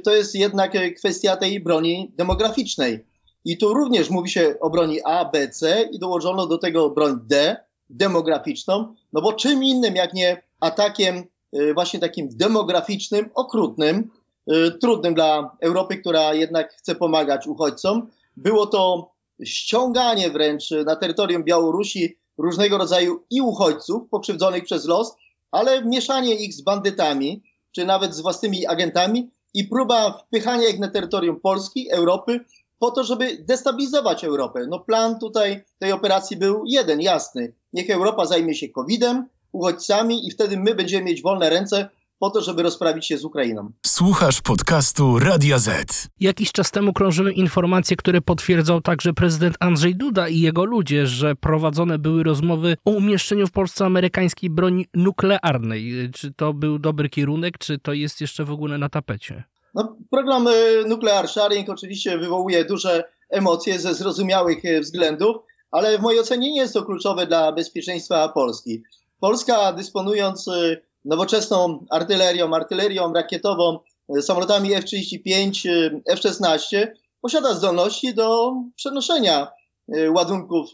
to 0.03 0.15
jest 0.15 0.35
jednak 0.35 0.71
kwestia 0.97 1.35
tej 1.35 1.59
broni 1.59 2.11
demograficznej. 2.17 3.05
I 3.45 3.57
tu 3.57 3.73
również 3.73 4.09
mówi 4.09 4.29
się 4.29 4.55
o 4.59 4.69
broni 4.69 5.01
A, 5.01 5.25
B, 5.25 5.49
C 5.49 5.89
i 5.91 5.99
dołożono 5.99 6.47
do 6.47 6.57
tego 6.57 6.89
broń 6.89 7.19
D, 7.23 7.57
demograficzną, 7.89 8.95
no 9.13 9.21
bo 9.21 9.33
czym 9.33 9.63
innym 9.63 9.95
jak 9.95 10.13
nie 10.13 10.43
atakiem 10.59 11.23
y, 11.55 11.73
właśnie 11.73 11.99
takim 11.99 12.29
demograficznym, 12.31 13.29
okrutnym, 13.35 14.09
y, 14.51 14.71
trudnym 14.81 15.13
dla 15.13 15.57
Europy, 15.61 15.97
która 15.97 16.33
jednak 16.33 16.73
chce 16.73 16.95
pomagać 16.95 17.47
uchodźcom. 17.47 18.07
Było 18.37 18.67
to 18.67 19.11
ściąganie 19.43 20.29
wręcz 20.29 20.71
na 20.85 20.95
terytorium 20.95 21.43
Białorusi 21.43 22.17
różnego 22.37 22.77
rodzaju 22.77 23.23
i 23.29 23.41
uchodźców 23.41 24.09
pokrzywdzonych 24.09 24.63
przez 24.63 24.85
los, 24.85 25.15
ale 25.51 25.85
mieszanie 25.85 26.35
ich 26.35 26.53
z 26.53 26.61
bandytami, 26.61 27.43
czy 27.71 27.85
nawet 27.85 28.15
z 28.15 28.21
własnymi 28.21 28.65
agentami 28.65 29.29
i 29.53 29.63
próba 29.63 30.11
wpychania 30.11 30.67
ich 30.67 30.79
na 30.79 30.87
terytorium 30.87 31.39
Polski, 31.39 31.91
Europy, 31.91 32.45
po 32.79 32.91
to, 32.91 33.03
żeby 33.03 33.37
destabilizować 33.47 34.23
Europę. 34.23 34.67
No 34.69 34.79
plan 34.79 35.19
tutaj 35.19 35.63
tej 35.79 35.91
operacji 35.91 36.37
był 36.37 36.63
jeden, 36.65 37.01
jasny. 37.01 37.53
Niech 37.73 37.89
Europa 37.89 38.25
zajmie 38.25 38.55
się 38.55 38.69
COVID-em, 38.69 39.25
uchodźcami 39.51 40.27
i 40.27 40.31
wtedy 40.31 40.57
my 40.57 40.75
będziemy 40.75 41.03
mieć 41.03 41.21
wolne 41.21 41.49
ręce 41.49 41.89
po 42.19 42.29
to, 42.29 42.41
żeby 42.41 42.63
rozprawić 42.63 43.07
się 43.07 43.17
z 43.17 43.25
Ukrainą. 43.25 43.71
Słuchasz 43.85 44.41
podcastu 44.41 45.19
Radia 45.19 45.59
Z. 45.59 46.07
Jakiś 46.19 46.51
czas 46.51 46.71
temu 46.71 46.93
krążyły 46.93 47.33
informacje, 47.33 47.97
które 47.97 48.21
potwierdzał 48.21 48.81
także 48.81 49.13
prezydent 49.13 49.55
Andrzej 49.59 49.95
Duda 49.95 50.27
i 50.27 50.39
jego 50.39 50.65
ludzie, 50.65 51.07
że 51.07 51.35
prowadzone 51.35 51.99
były 51.99 52.23
rozmowy 52.23 52.77
o 52.85 52.91
umieszczeniu 52.91 53.47
w 53.47 53.51
Polsce 53.51 53.85
amerykańskiej 53.85 54.49
broni 54.49 54.85
nuklearnej. 54.93 56.09
Czy 56.13 56.33
to 56.33 56.53
był 56.53 56.79
dobry 56.79 57.09
kierunek, 57.09 57.57
czy 57.57 57.79
to 57.79 57.93
jest 57.93 58.21
jeszcze 58.21 58.45
w 58.45 58.51
ogóle 58.51 58.77
na 58.77 58.89
tapecie? 58.89 59.43
No, 59.77 59.95
program 60.09 60.47
e, 60.47 60.51
Nuclear 60.87 61.29
Sharing 61.29 61.69
oczywiście 61.69 62.17
wywołuje 62.17 62.65
duże 62.65 63.03
emocje 63.29 63.79
ze 63.79 63.93
zrozumiałych 63.93 64.65
e, 64.65 64.79
względów, 64.79 65.35
ale 65.71 65.97
w 65.97 66.01
mojej 66.01 66.19
ocenie 66.19 66.51
nie 66.51 66.61
jest 66.61 66.73
to 66.73 66.83
kluczowe 66.83 67.27
dla 67.27 67.51
bezpieczeństwa 67.51 68.29
Polski. 68.29 68.83
Polska 69.19 69.73
dysponując 69.73 70.47
e, 70.47 70.77
nowoczesną 71.05 71.85
artylerią, 71.89 72.53
artylerią 72.53 73.13
rakietową, 73.13 73.79
samolotami 74.21 74.73
F-35, 74.73 75.69
F-16, 76.05 76.87
posiada 77.21 77.53
zdolności 77.53 78.13
do 78.13 78.53
przenoszenia 78.75 79.47
ładunków 80.15 80.69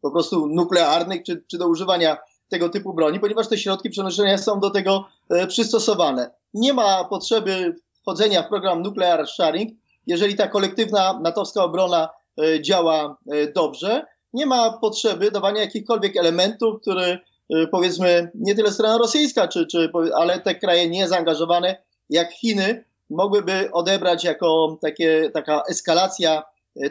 po 0.00 0.10
prostu 0.10 0.46
nuklearnych, 0.46 1.22
czy, 1.22 1.44
czy 1.50 1.58
do 1.58 1.68
używania 1.68 2.16
tego 2.48 2.68
typu 2.68 2.94
broni, 2.94 3.20
ponieważ 3.20 3.48
te 3.48 3.58
środki 3.58 3.90
przenoszenia 3.90 4.38
są 4.38 4.60
do 4.60 4.70
tego 4.70 5.04
przystosowane. 5.48 6.30
Nie 6.54 6.72
ma 6.72 7.04
potrzeby 7.04 7.74
wchodzenia 8.04 8.42
w 8.42 8.48
program 8.48 8.82
Nuclear 8.82 9.28
Sharing, 9.28 9.70
jeżeli 10.06 10.36
ta 10.36 10.48
kolektywna 10.48 11.20
natowska 11.22 11.64
obrona 11.64 12.08
e, 12.42 12.62
działa 12.62 13.16
e, 13.32 13.52
dobrze, 13.52 14.06
nie 14.32 14.46
ma 14.46 14.78
potrzeby 14.78 15.30
dawania 15.30 15.60
jakichkolwiek 15.60 16.16
elementów, 16.16 16.80
które 16.80 17.06
e, 17.06 17.66
powiedzmy 17.66 18.30
nie 18.34 18.54
tyle 18.54 18.72
strona 18.72 18.98
rosyjska, 18.98 19.48
czy, 19.48 19.66
czy, 19.66 19.90
ale 20.14 20.40
te 20.40 20.54
kraje 20.54 20.88
niezaangażowane 20.88 21.76
jak 22.10 22.32
Chiny 22.32 22.84
mogłyby 23.10 23.68
odebrać 23.72 24.24
jako 24.24 24.78
takie, 24.82 25.30
taka 25.34 25.62
eskalacja 25.70 26.42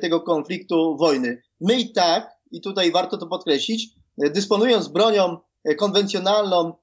tego 0.01 0.21
konfliktu 0.21 0.97
wojny. 0.97 1.41
My 1.61 1.79
i 1.79 1.93
tak, 1.93 2.31
i 2.51 2.61
tutaj 2.61 2.91
warto 2.91 3.17
to 3.17 3.27
podkreślić, 3.27 3.89
dysponując 4.17 4.87
bronią 4.87 5.37
konwencjonalną 5.77 6.73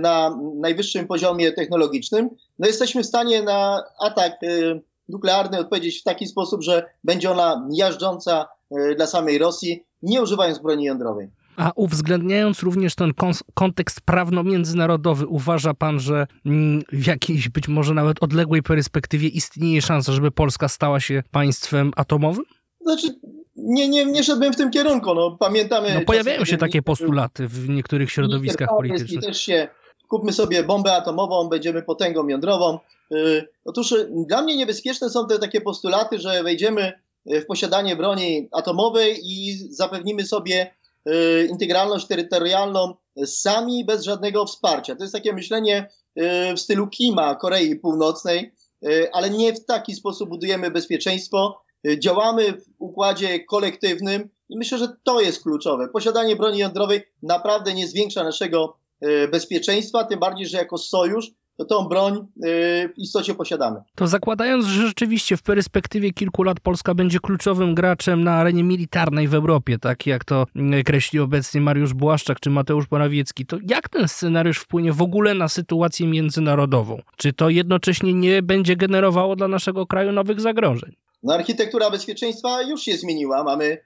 na 0.00 0.38
najwyższym 0.54 1.06
poziomie 1.06 1.52
technologicznym, 1.52 2.30
no 2.58 2.66
jesteśmy 2.66 3.02
w 3.02 3.06
stanie 3.06 3.42
na 3.42 3.82
atak 4.00 4.42
y, 4.42 4.82
nuklearny 5.08 5.58
odpowiedzieć 5.58 6.00
w 6.00 6.02
taki 6.02 6.26
sposób, 6.26 6.62
że 6.62 6.90
będzie 7.04 7.30
ona 7.30 7.68
miażdżąca 7.70 8.46
y, 8.72 8.94
dla 8.96 9.06
samej 9.06 9.38
Rosji, 9.38 9.84
nie 10.02 10.22
używając 10.22 10.58
broni 10.58 10.84
jądrowej. 10.84 11.30
A 11.56 11.72
uwzględniając 11.76 12.62
również 12.62 12.94
ten 12.94 13.12
kontekst 13.54 14.00
prawno-międzynarodowy, 14.00 15.26
uważa 15.26 15.74
pan, 15.74 16.00
że 16.00 16.26
mm, 16.46 16.82
w 16.92 17.06
jakiejś 17.06 17.48
być 17.48 17.68
może 17.68 17.94
nawet 17.94 18.22
odległej 18.22 18.62
perspektywie 18.62 19.28
istnieje 19.28 19.82
szansa, 19.82 20.12
żeby 20.12 20.30
Polska 20.30 20.68
stała 20.68 21.00
się 21.00 21.22
państwem 21.30 21.92
atomowym? 21.96 22.44
Znaczy, 22.84 23.14
nie, 23.56 23.88
nie, 23.88 24.04
nie 24.04 24.24
szedłbym 24.24 24.52
w 24.52 24.56
tym 24.56 24.70
kierunku. 24.70 25.14
No, 25.14 25.36
pamiętamy. 25.40 25.94
No, 25.94 26.00
pojawiają 26.00 26.44
się 26.44 26.56
takie 26.56 26.82
postulaty 26.82 27.48
w 27.48 27.68
niektórych 27.68 28.10
środowiskach 28.10 28.68
politycznych. 28.68 29.24
Też 29.24 29.40
się 29.40 29.68
kupmy 30.08 30.32
sobie 30.32 30.62
bombę 30.62 30.96
atomową, 30.96 31.48
będziemy 31.48 31.82
potęgą 31.82 32.28
jądrową. 32.28 32.78
Y, 33.12 33.48
otóż 33.64 33.92
y, 33.92 34.10
dla 34.28 34.42
mnie 34.42 34.56
niebezpieczne 34.56 35.10
są 35.10 35.26
te 35.26 35.38
takie 35.38 35.60
postulaty, 35.60 36.18
że 36.18 36.42
wejdziemy 36.42 36.92
y, 37.32 37.40
w 37.40 37.46
posiadanie 37.46 37.96
broni 37.96 38.48
atomowej 38.52 39.18
i 39.22 39.58
zapewnimy 39.70 40.26
sobie 40.26 40.74
integralność 41.50 42.06
terytorialną 42.06 42.94
sami 43.24 43.84
bez 43.84 44.04
żadnego 44.04 44.44
wsparcia. 44.44 44.96
To 44.96 45.04
jest 45.04 45.14
takie 45.14 45.32
myślenie 45.32 45.88
w 46.56 46.60
stylu 46.60 46.88
Kima 46.88 47.34
Korei 47.34 47.76
Północnej, 47.76 48.52
ale 49.12 49.30
nie 49.30 49.52
w 49.52 49.64
taki 49.64 49.94
sposób 49.94 50.28
budujemy 50.28 50.70
bezpieczeństwo. 50.70 51.63
Działamy 51.98 52.52
w 52.52 52.64
układzie 52.78 53.40
kolektywnym 53.40 54.28
i 54.48 54.58
myślę, 54.58 54.78
że 54.78 54.88
to 55.02 55.20
jest 55.20 55.42
kluczowe. 55.42 55.88
Posiadanie 55.88 56.36
broni 56.36 56.58
jądrowej 56.58 57.02
naprawdę 57.22 57.74
nie 57.74 57.88
zwiększa 57.88 58.24
naszego 58.24 58.76
E, 59.04 59.28
bezpieczeństwa, 59.28 60.04
tym 60.04 60.20
bardziej, 60.20 60.46
że 60.46 60.58
jako 60.58 60.78
sojusz 60.78 61.30
to 61.56 61.64
tą 61.64 61.88
broń 61.88 62.16
e, 62.16 62.22
w 62.88 62.98
istocie 62.98 63.34
posiadamy. 63.34 63.80
To 63.94 64.06
zakładając, 64.06 64.64
że 64.64 64.86
rzeczywiście 64.86 65.36
w 65.36 65.42
perspektywie 65.42 66.12
kilku 66.12 66.42
lat 66.42 66.60
Polska 66.60 66.94
będzie 66.94 67.18
kluczowym 67.20 67.74
graczem 67.74 68.24
na 68.24 68.32
arenie 68.32 68.64
militarnej 68.64 69.28
w 69.28 69.34
Europie, 69.34 69.78
tak 69.78 70.06
jak 70.06 70.24
to 70.24 70.46
kreśli 70.84 71.20
obecnie 71.20 71.60
Mariusz 71.60 71.94
Błaszczak 71.94 72.40
czy 72.40 72.50
Mateusz 72.50 72.90
Morawiecki, 72.90 73.46
to 73.46 73.56
jak 73.68 73.88
ten 73.88 74.08
scenariusz 74.08 74.58
wpłynie 74.58 74.92
w 74.92 75.02
ogóle 75.02 75.34
na 75.34 75.48
sytuację 75.48 76.06
międzynarodową? 76.06 77.02
Czy 77.16 77.32
to 77.32 77.48
jednocześnie 77.48 78.14
nie 78.14 78.42
będzie 78.42 78.76
generowało 78.76 79.36
dla 79.36 79.48
naszego 79.48 79.86
kraju 79.86 80.12
nowych 80.12 80.40
zagrożeń? 80.40 80.92
No, 81.24 81.34
architektura 81.34 81.90
bezpieczeństwa 81.90 82.62
już 82.62 82.82
się 82.82 82.96
zmieniła. 82.96 83.44
Mamy 83.44 83.78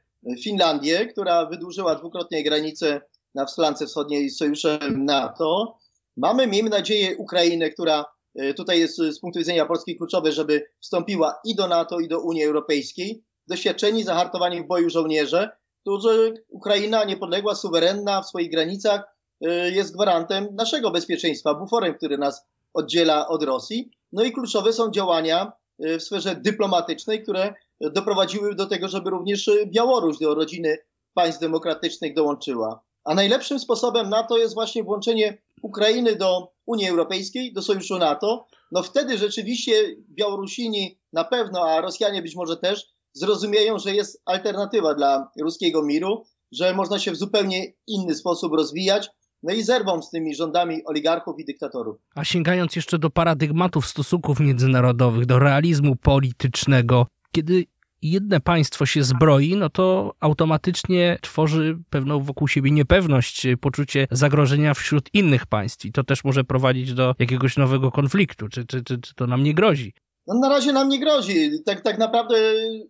Finlandię, 0.43 1.07
która 1.07 1.47
wydłużyła 1.47 1.95
dwukrotnie 1.95 2.43
granicę 2.43 3.01
na 3.35 3.47
flance 3.47 3.87
wschodniej 3.87 4.31
z 4.31 4.39
sojuszem 4.39 5.05
NATO. 5.05 5.79
Mamy, 6.17 6.47
miejmy 6.47 6.71
nadzieję, 6.71 7.17
Ukrainę, 7.17 7.71
która 7.71 8.05
e, 8.35 8.55
tutaj 8.55 8.81
jest 8.81 8.97
z 8.97 9.21
punktu 9.21 9.39
widzenia 9.39 9.67
Polski 9.67 9.97
kluczowe, 9.97 10.33
żeby 10.33 10.67
wstąpiła 10.81 11.41
i 11.45 11.55
do 11.55 11.69
NATO, 11.69 12.01
i 12.01 12.09
do 12.09 12.21
Unii 12.21 12.45
Europejskiej. 12.45 13.25
Doświadczeni, 13.47 14.05
zahartowani 14.05 14.63
w 14.63 14.67
boju 14.67 14.91
żołnierze, 14.91 15.51
którzy 15.81 16.45
Ukraina 16.49 17.05
niepodległa, 17.05 17.55
suwerenna 17.55 18.23
w 18.23 18.27
swoich 18.27 18.51
granicach 18.51 19.03
e, 19.41 19.71
jest 19.71 19.95
gwarantem 19.95 20.49
naszego 20.53 20.91
bezpieczeństwa, 20.91 21.55
buforem, 21.55 21.95
który 21.95 22.19
nas 22.19 22.47
oddziela 22.75 23.29
od 23.29 23.43
Rosji. 23.43 23.91
No 24.13 24.25
i 24.25 24.33
kluczowe 24.33 24.73
są 24.73 24.91
działania 24.91 25.43
e, 25.43 25.53
w 25.79 26.03
sferze 26.03 26.37
dyplomatycznej, 26.37 27.23
które 27.23 27.55
doprowadziły 27.81 28.55
do 28.55 28.67
tego, 28.67 28.89
żeby 28.89 29.11
również 29.11 29.51
Białoruś 29.67 30.19
do 30.19 30.35
rodziny 30.35 30.79
państw 31.15 31.41
demokratycznych 31.41 32.15
dołączyła. 32.15 32.81
A 33.05 33.15
najlepszym 33.15 33.59
sposobem 33.59 34.11
na 34.11 34.23
to 34.23 34.39
jest 34.39 34.55
właśnie 34.55 34.85
włączenie 34.85 35.39
Ukrainy 35.63 36.17
do 36.17 36.53
Unii 36.67 36.89
Europejskiej, 36.89 37.53
do 37.53 37.63
sojuszu 37.63 37.99
NATO. 37.99 38.47
No 38.73 38.83
wtedy 38.83 39.19
rzeczywiście 39.19 39.73
Białorusini 40.11 40.99
na 41.13 41.25
pewno, 41.25 41.63
a 41.63 41.81
Rosjanie 41.81 42.23
być 42.23 42.37
może 42.37 42.57
też, 42.57 42.87
zrozumieją, 43.13 43.79
że 43.79 43.95
jest 43.95 44.23
alternatywa 44.25 44.95
dla 44.95 45.31
ruskiego 45.41 45.83
miru, 45.83 46.25
że 46.53 46.75
można 46.75 46.99
się 46.99 47.13
w 47.13 47.17
zupełnie 47.17 47.73
inny 47.87 48.15
sposób 48.15 48.53
rozwijać, 48.53 49.11
no 49.43 49.55
i 49.55 49.63
zerwą 49.63 50.03
z 50.03 50.11
tymi 50.11 50.35
rządami 50.35 50.85
oligarchów 50.85 51.41
i 51.41 51.45
dyktatorów. 51.45 51.97
A 52.15 52.25
sięgając 52.25 52.77
jeszcze 52.77 52.99
do 52.99 53.11
paradygmatów 53.11 53.87
stosunków 53.87 54.41
międzynarodowych, 54.41 55.27
do 55.27 55.39
realizmu 55.39 55.97
politycznego, 55.97 57.07
kiedy 57.33 57.65
jedne 58.03 58.41
państwo 58.41 58.87
się 58.87 59.03
zbroi, 59.03 59.57
no 59.57 59.69
to 59.69 60.15
automatycznie 60.21 61.19
tworzy 61.23 61.79
pewną 61.91 62.23
wokół 62.23 62.49
siebie 62.49 62.71
niepewność, 62.71 63.47
poczucie 63.61 64.07
zagrożenia 64.11 64.75
wśród 64.75 65.15
innych 65.15 65.47
państw 65.47 65.85
i 65.85 65.93
to 65.93 66.05
też 66.05 66.25
może 66.25 66.45
prowadzić 66.45 66.95
do 66.95 67.15
jakiegoś 67.19 67.57
nowego 67.57 67.91
konfliktu. 67.91 68.49
Czy, 68.49 68.67
czy, 68.67 68.85
czy, 68.85 68.99
czy 68.99 69.15
to 69.15 69.27
nam 69.27 69.43
nie 69.43 69.55
grozi? 69.55 69.93
No, 70.27 70.35
na 70.35 70.49
razie 70.49 70.73
nam 70.73 70.89
nie 70.89 71.01
grozi. 71.01 71.51
Tak, 71.67 71.81
tak 71.81 71.99
naprawdę 71.99 72.37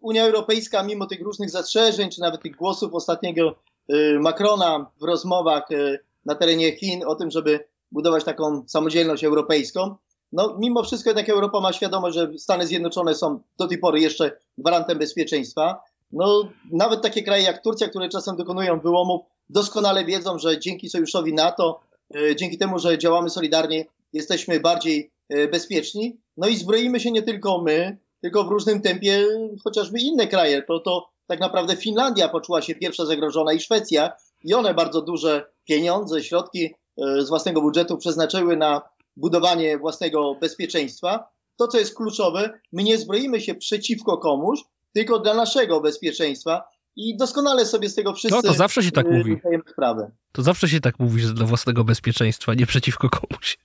Unia 0.01 0.25
Europejska, 0.25 0.83
mimo 0.83 1.07
tych 1.07 1.21
różnych 1.21 1.51
zastrzeżeń, 1.51 2.11
czy 2.11 2.21
nawet 2.21 2.43
tych 2.43 2.57
głosów 2.57 2.95
ostatniego 2.95 3.55
y, 3.93 4.19
Macrona 4.21 4.91
w 5.01 5.03
rozmowach 5.03 5.71
y, 5.71 5.99
na 6.29 6.35
terenie 6.35 6.77
Chin 6.77 7.05
o 7.07 7.15
tym, 7.15 7.31
żeby 7.31 7.61
budować 7.93 8.25
taką 8.25 8.65
samodzielność 8.67 9.25
europejską, 9.25 9.97
no, 10.33 10.57
mimo 10.59 10.83
wszystko 10.83 11.11
jednak 11.11 11.29
Europa 11.29 11.61
ma 11.61 11.73
świadomość, 11.73 12.17
że 12.17 12.33
Stany 12.39 12.67
Zjednoczone 12.67 13.15
są 13.15 13.41
do 13.59 13.69
tej 13.69 13.79
pory 13.79 14.01
jeszcze 14.01 14.37
gwarantem 14.59 14.99
bezpieczeństwa. 14.99 15.81
no, 16.13 16.49
nawet 16.73 17.03
takie 17.03 17.23
kraje 17.23 17.45
jak 17.45 17.63
Turcja, 17.63 17.89
które 17.89 18.09
czasem 18.09 18.37
dokonują 18.37 18.81
wyłomów, 18.81 19.21
doskonale 19.51 20.05
wiedzą, 20.05 20.39
że 20.39 20.61
dzięki 20.61 20.89
sojuszowi 20.89 21.35
NATO, 21.35 21.81
e, 22.17 22.37
dzięki 22.37 22.59
temu, 22.59 22.79
że 22.79 22.99
działamy 22.99 23.31
solidarnie, 23.31 23.85
jesteśmy 24.13 24.61
bardziej 24.61 25.11
e, 25.29 25.49
bezpieczni. 25.49 26.21
No 26.37 26.49
i 26.49 26.57
zbroimy 26.57 27.01
się 27.01 27.11
nie 27.11 27.23
tylko 27.23 27.63
my, 27.63 27.99
tylko 28.21 28.45
w 28.45 28.49
różnym 28.49 28.81
tempie 28.81 29.27
chociażby 29.65 30.01
inne 30.01 30.27
kraje. 30.27 30.63
To, 30.63 30.81
to 30.81 31.09
tak 31.27 31.41
naprawdę 31.41 31.77
Finlandia 31.77 32.29
poczuła 32.29 32.63
się 32.63 32.75
pierwsza 32.75 33.07
zagrożona 33.07 33.53
i 33.53 33.61
Szwecja 33.61 34.13
i 34.45 34.55
one 34.55 34.75
bardzo 34.75 35.03
duże 35.03 35.47
pieniądze, 35.69 36.23
środki 36.23 36.65
e, 36.67 37.23
z 37.23 37.29
własnego 37.29 37.61
budżetu 37.61 37.97
przeznaczyły 37.97 38.57
na 38.57 38.83
budowanie 39.17 39.79
własnego 39.79 40.35
bezpieczeństwa. 40.41 41.29
To, 41.57 41.69
co 41.69 41.79
jest 41.79 41.97
kluczowe, 41.97 42.61
my 42.73 42.83
nie 42.83 42.99
zbroimy 42.99 43.41
się 43.41 43.55
przeciwko 43.55 44.19
komuś, 44.19 44.61
tylko 44.95 45.19
dla 45.19 45.35
naszego 45.35 45.81
bezpieczeństwa 45.81 46.65
i 46.97 47.17
doskonale 47.17 47.67
sobie 47.67 47.89
z 47.89 47.95
tego 47.95 48.15
wszyscy 48.15 48.37
No 48.37 48.43
to 48.43 48.53
zawsze 48.53 48.83
się 48.83 48.91
tak 48.91 49.07
y, 49.07 49.11
mówi. 49.11 49.37
sprawę. 49.71 50.11
To 50.33 50.43
zawsze 50.43 50.69
się 50.69 50.81
tak 50.81 50.99
mówi, 50.99 51.21
że 51.21 51.35
dla 51.35 51.47
własnego 51.47 51.85
bezpieczeństwa, 51.85 52.55
nie 52.55 52.67
przeciwko 52.67 53.11
komuś. 53.11 53.59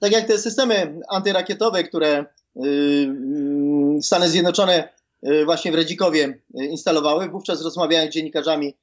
Tak 0.00 0.12
jak 0.12 0.26
te 0.26 0.38
systemy 0.38 1.00
antyrakietowe, 1.08 1.84
które 1.84 2.24
y, 2.56 2.68
y, 3.98 4.02
Stany 4.02 4.28
Zjednoczone 4.28 4.96
właśnie 5.44 5.72
w 5.72 5.74
Redzikowie 5.74 6.40
instalowały, 6.54 7.28
wówczas 7.28 7.62
rozmawiałem 7.62 8.10
z 8.10 8.14
dziennikarzami 8.14 8.74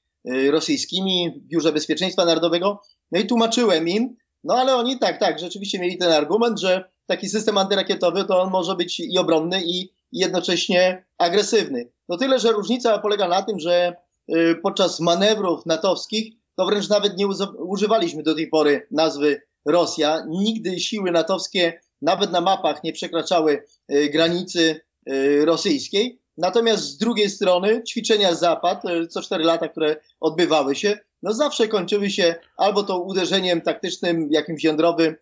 rosyjskimi 0.51 1.31
w 1.31 1.47
Biurze 1.47 1.71
Bezpieczeństwa 1.71 2.25
Narodowego, 2.25 2.81
no 3.11 3.19
i 3.19 3.27
tłumaczyłem 3.27 3.87
im, 3.87 4.15
no 4.43 4.53
ale 4.55 4.75
oni 4.75 4.99
tak, 4.99 5.19
tak, 5.19 5.39
rzeczywiście 5.39 5.79
mieli 5.79 5.97
ten 5.97 6.11
argument, 6.11 6.59
że 6.59 6.89
taki 7.05 7.29
system 7.29 7.57
antyrakietowy 7.57 8.25
to 8.25 8.41
on 8.41 8.51
może 8.51 8.75
być 8.75 8.99
i 8.99 9.17
obronny, 9.17 9.61
i 9.65 9.93
jednocześnie 10.11 11.05
agresywny. 11.17 11.91
No 12.09 12.17
tyle, 12.17 12.39
że 12.39 12.51
różnica 12.51 12.97
polega 12.99 13.27
na 13.27 13.41
tym, 13.41 13.59
że 13.59 13.93
y, 14.35 14.55
podczas 14.63 14.99
manewrów 14.99 15.65
natowskich 15.65 16.33
to 16.55 16.65
wręcz 16.65 16.89
nawet 16.89 17.17
nie 17.17 17.27
używaliśmy 17.57 18.23
do 18.23 18.35
tej 18.35 18.47
pory 18.47 18.87
nazwy 18.91 19.41
Rosja. 19.65 20.23
Nigdy 20.27 20.79
siły 20.79 21.11
natowskie 21.11 21.79
nawet 22.01 22.31
na 22.31 22.41
mapach 22.41 22.83
nie 22.83 22.93
przekraczały 22.93 23.63
y, 23.91 24.09
granicy 24.09 24.81
y, 25.09 25.45
rosyjskiej. 25.45 26.22
Natomiast 26.37 26.83
z 26.83 26.97
drugiej 26.97 27.29
strony 27.29 27.83
ćwiczenia 27.83 28.35
Zapad, 28.35 28.85
y, 28.85 29.07
co 29.07 29.21
cztery 29.21 29.43
lata, 29.43 29.67
które 29.67 29.95
odbywały 30.19 30.75
się, 30.75 30.99
no 31.23 31.33
zawsze 31.33 31.67
kończyły 31.67 32.09
się 32.09 32.35
albo 32.57 32.83
to 32.83 32.99
uderzeniem 32.99 33.61
taktycznym 33.61 34.27
jakimś 34.31 34.63
jądrowym, 34.63 35.15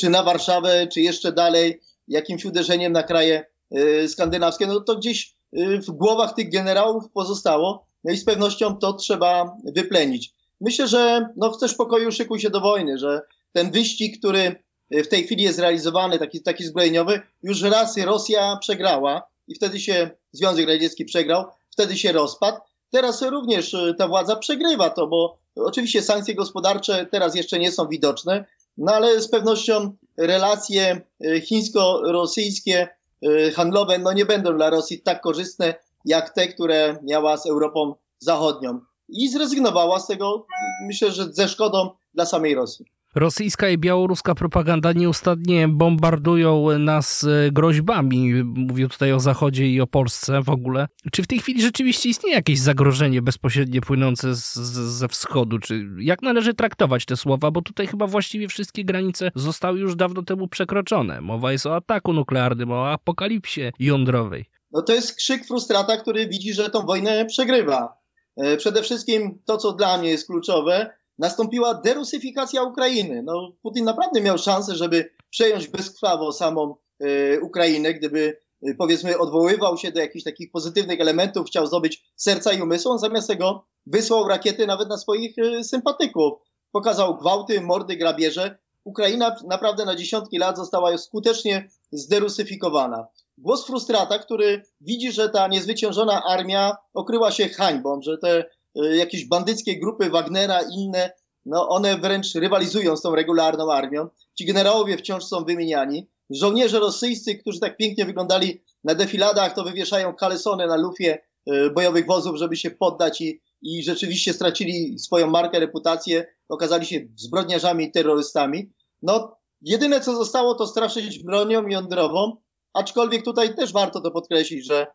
czy 0.00 0.10
na 0.10 0.22
Warszawę, 0.22 0.86
czy 0.86 1.00
jeszcze 1.00 1.32
dalej, 1.32 1.80
jakimś 2.08 2.44
uderzeniem 2.44 2.92
na 2.92 3.02
kraje 3.02 3.44
y, 3.76 4.08
skandynawskie. 4.08 4.66
No 4.66 4.80
to 4.80 4.96
gdzieś 4.96 5.34
y, 5.58 5.78
w 5.78 5.90
głowach 5.90 6.34
tych 6.34 6.52
generałów 6.52 7.04
pozostało, 7.12 7.86
no 8.04 8.12
i 8.12 8.16
z 8.16 8.24
pewnością 8.24 8.76
to 8.76 8.92
trzeba 8.92 9.56
wyplenić. 9.64 10.32
Myślę, 10.60 10.88
że 10.88 11.28
no 11.36 11.50
chcesz 11.50 11.74
pokoju, 11.74 12.12
szykuj 12.12 12.40
się 12.40 12.50
do 12.50 12.60
wojny, 12.60 12.98
że 12.98 13.20
ten 13.52 13.70
wyścig, 13.70 14.18
który 14.18 14.56
w 14.90 15.08
tej 15.08 15.24
chwili 15.24 15.42
jest 15.42 15.58
realizowany, 15.58 16.18
taki, 16.18 16.42
taki 16.42 16.64
zbrojeniowy, 16.64 17.20
już 17.42 17.62
raz 17.62 17.96
Rosja 17.96 18.56
przegrała 18.60 19.22
i 19.48 19.54
wtedy 19.54 19.80
się 19.80 20.10
Związek 20.32 20.68
Radziecki 20.68 21.04
przegrał, 21.04 21.44
wtedy 21.70 21.96
się 21.96 22.12
rozpadł. 22.12 22.58
Teraz 22.90 23.22
również 23.22 23.74
y, 23.74 23.94
ta 23.98 24.08
władza 24.08 24.36
przegrywa 24.36 24.90
to, 24.90 25.06
bo 25.06 25.38
oczywiście 25.56 26.02
sankcje 26.02 26.34
gospodarcze 26.34 27.06
teraz 27.10 27.34
jeszcze 27.34 27.58
nie 27.58 27.72
są 27.72 27.88
widoczne, 27.88 28.44
no 28.78 28.92
ale 28.92 29.20
z 29.20 29.28
pewnością 29.28 29.96
relacje 30.16 31.00
y, 31.24 31.40
chińsko-rosyjskie, 31.40 32.88
y, 33.26 33.52
handlowe, 33.52 33.98
no 33.98 34.12
nie 34.12 34.24
będą 34.24 34.56
dla 34.56 34.70
Rosji 34.70 35.00
tak 35.00 35.20
korzystne, 35.20 35.74
jak 36.04 36.30
te, 36.30 36.48
które 36.48 36.96
miała 37.02 37.36
z 37.36 37.46
Europą 37.46 37.94
Zachodnią. 38.18 38.80
I 39.08 39.28
zrezygnowała 39.28 40.00
z 40.00 40.06
tego, 40.06 40.46
myślę, 40.86 41.12
że 41.12 41.32
ze 41.32 41.48
szkodą 41.48 41.90
dla 42.14 42.26
samej 42.26 42.54
Rosji. 42.54 42.86
Rosyjska 43.16 43.68
i 43.68 43.78
białoruska 43.78 44.34
propaganda 44.34 44.92
nieustannie 44.92 45.68
bombardują 45.68 46.78
nas 46.78 47.24
e, 47.24 47.50
groźbami. 47.52 48.34
Mówię 48.44 48.88
tutaj 48.88 49.12
o 49.12 49.20
Zachodzie 49.20 49.66
i 49.66 49.80
o 49.80 49.86
Polsce 49.86 50.42
w 50.42 50.50
ogóle. 50.50 50.88
Czy 51.12 51.22
w 51.22 51.26
tej 51.26 51.38
chwili 51.38 51.62
rzeczywiście 51.62 52.08
istnieje 52.08 52.36
jakieś 52.36 52.58
zagrożenie 52.58 53.22
bezpośrednie 53.22 53.80
płynące 53.80 54.34
z, 54.34 54.54
ze 54.98 55.08
wschodu? 55.08 55.58
Czy 55.58 55.86
jak 55.98 56.22
należy 56.22 56.54
traktować 56.54 57.04
te 57.04 57.16
słowa? 57.16 57.50
Bo 57.50 57.62
tutaj 57.62 57.86
chyba 57.86 58.06
właściwie 58.06 58.48
wszystkie 58.48 58.84
granice 58.84 59.30
zostały 59.34 59.78
już 59.78 59.96
dawno 59.96 60.22
temu 60.22 60.48
przekroczone. 60.48 61.20
Mowa 61.20 61.52
jest 61.52 61.66
o 61.66 61.76
ataku 61.76 62.12
nuklearnym, 62.12 62.72
o 62.72 62.92
apokalipsie 62.92 63.72
jądrowej. 63.78 64.44
No 64.72 64.82
to 64.82 64.92
jest 64.92 65.16
krzyk 65.16 65.46
frustrata, 65.46 65.96
który 65.96 66.28
widzi, 66.28 66.54
że 66.54 66.70
tą 66.70 66.86
wojnę 66.86 67.26
przegrywa. 67.26 67.96
E, 68.36 68.56
Przede 68.56 68.82
wszystkim 68.82 69.38
to, 69.44 69.56
co 69.56 69.72
dla 69.72 69.98
mnie 69.98 70.08
jest 70.08 70.26
kluczowe, 70.26 70.90
nastąpiła 71.18 71.74
derusyfikacja 71.74 72.62
Ukrainy. 72.62 73.22
No, 73.22 73.52
Putin 73.62 73.84
naprawdę 73.84 74.20
miał 74.20 74.38
szansę, 74.38 74.74
żeby 74.74 75.10
przejąć 75.30 75.68
bezkrwawo 75.68 76.32
samą 76.32 76.74
e, 77.00 77.40
Ukrainę, 77.40 77.94
gdyby 77.94 78.38
e, 78.62 78.74
powiedzmy 78.74 79.18
odwoływał 79.18 79.76
się 79.76 79.92
do 79.92 80.00
jakichś 80.00 80.24
takich 80.24 80.50
pozytywnych 80.50 81.00
elementów, 81.00 81.46
chciał 81.46 81.66
zdobyć 81.66 82.04
serca 82.16 82.52
i 82.52 82.62
umysłu, 82.62 82.92
on 82.92 82.98
zamiast 82.98 83.28
tego 83.28 83.66
wysłał 83.86 84.28
rakiety 84.28 84.66
nawet 84.66 84.88
na 84.88 84.96
swoich 84.96 85.38
e, 85.38 85.64
sympatyków. 85.64 86.32
Pokazał 86.72 87.16
gwałty, 87.16 87.60
mordy, 87.60 87.96
grabieże. 87.96 88.58
Ukraina 88.84 89.36
naprawdę 89.46 89.84
na 89.84 89.96
dziesiątki 89.96 90.38
lat 90.38 90.56
została 90.56 90.98
skutecznie 90.98 91.68
zderusyfikowana. 91.92 93.06
Głos 93.38 93.66
frustrata, 93.66 94.18
który 94.18 94.62
widzi, 94.80 95.12
że 95.12 95.28
ta 95.28 95.48
niezwyciężona 95.48 96.22
armia 96.24 96.76
okryła 96.94 97.30
się 97.30 97.48
hańbą, 97.48 98.02
że 98.02 98.18
te 98.18 98.44
jakieś 98.76 99.28
bandyckie 99.28 99.80
grupy 99.80 100.10
Wagnera 100.10 100.60
i 100.62 100.74
inne, 100.74 101.10
no 101.46 101.68
one 101.68 101.98
wręcz 101.98 102.34
rywalizują 102.34 102.96
z 102.96 103.02
tą 103.02 103.14
regularną 103.14 103.72
armią. 103.72 104.08
Ci 104.38 104.46
generałowie 104.46 104.96
wciąż 104.96 105.24
są 105.24 105.44
wymieniani. 105.44 106.08
Żołnierze 106.30 106.78
rosyjscy, 106.78 107.34
którzy 107.34 107.60
tak 107.60 107.76
pięknie 107.76 108.04
wyglądali 108.04 108.62
na 108.84 108.94
defiladach, 108.94 109.54
to 109.54 109.64
wywieszają 109.64 110.14
kalesony 110.14 110.66
na 110.66 110.76
lufie 110.76 111.18
y, 111.50 111.70
bojowych 111.70 112.06
wozów, 112.06 112.36
żeby 112.36 112.56
się 112.56 112.70
poddać 112.70 113.20
i, 113.20 113.40
i 113.62 113.82
rzeczywiście 113.82 114.32
stracili 114.32 114.98
swoją 114.98 115.30
markę, 115.30 115.60
reputację, 115.60 116.26
okazali 116.48 116.86
się 116.86 117.00
zbrodniarzami 117.16 117.84
i 117.84 117.90
terrorystami. 117.90 118.72
No, 119.02 119.36
jedyne 119.62 120.00
co 120.00 120.16
zostało 120.16 120.54
to 120.54 120.66
straszyć 120.66 121.22
bronią 121.22 121.68
jądrową, 121.68 122.36
aczkolwiek 122.74 123.24
tutaj 123.24 123.54
też 123.54 123.72
warto 123.72 124.00
to 124.00 124.10
podkreślić, 124.10 124.66
że 124.66 124.82
y, 124.82 124.86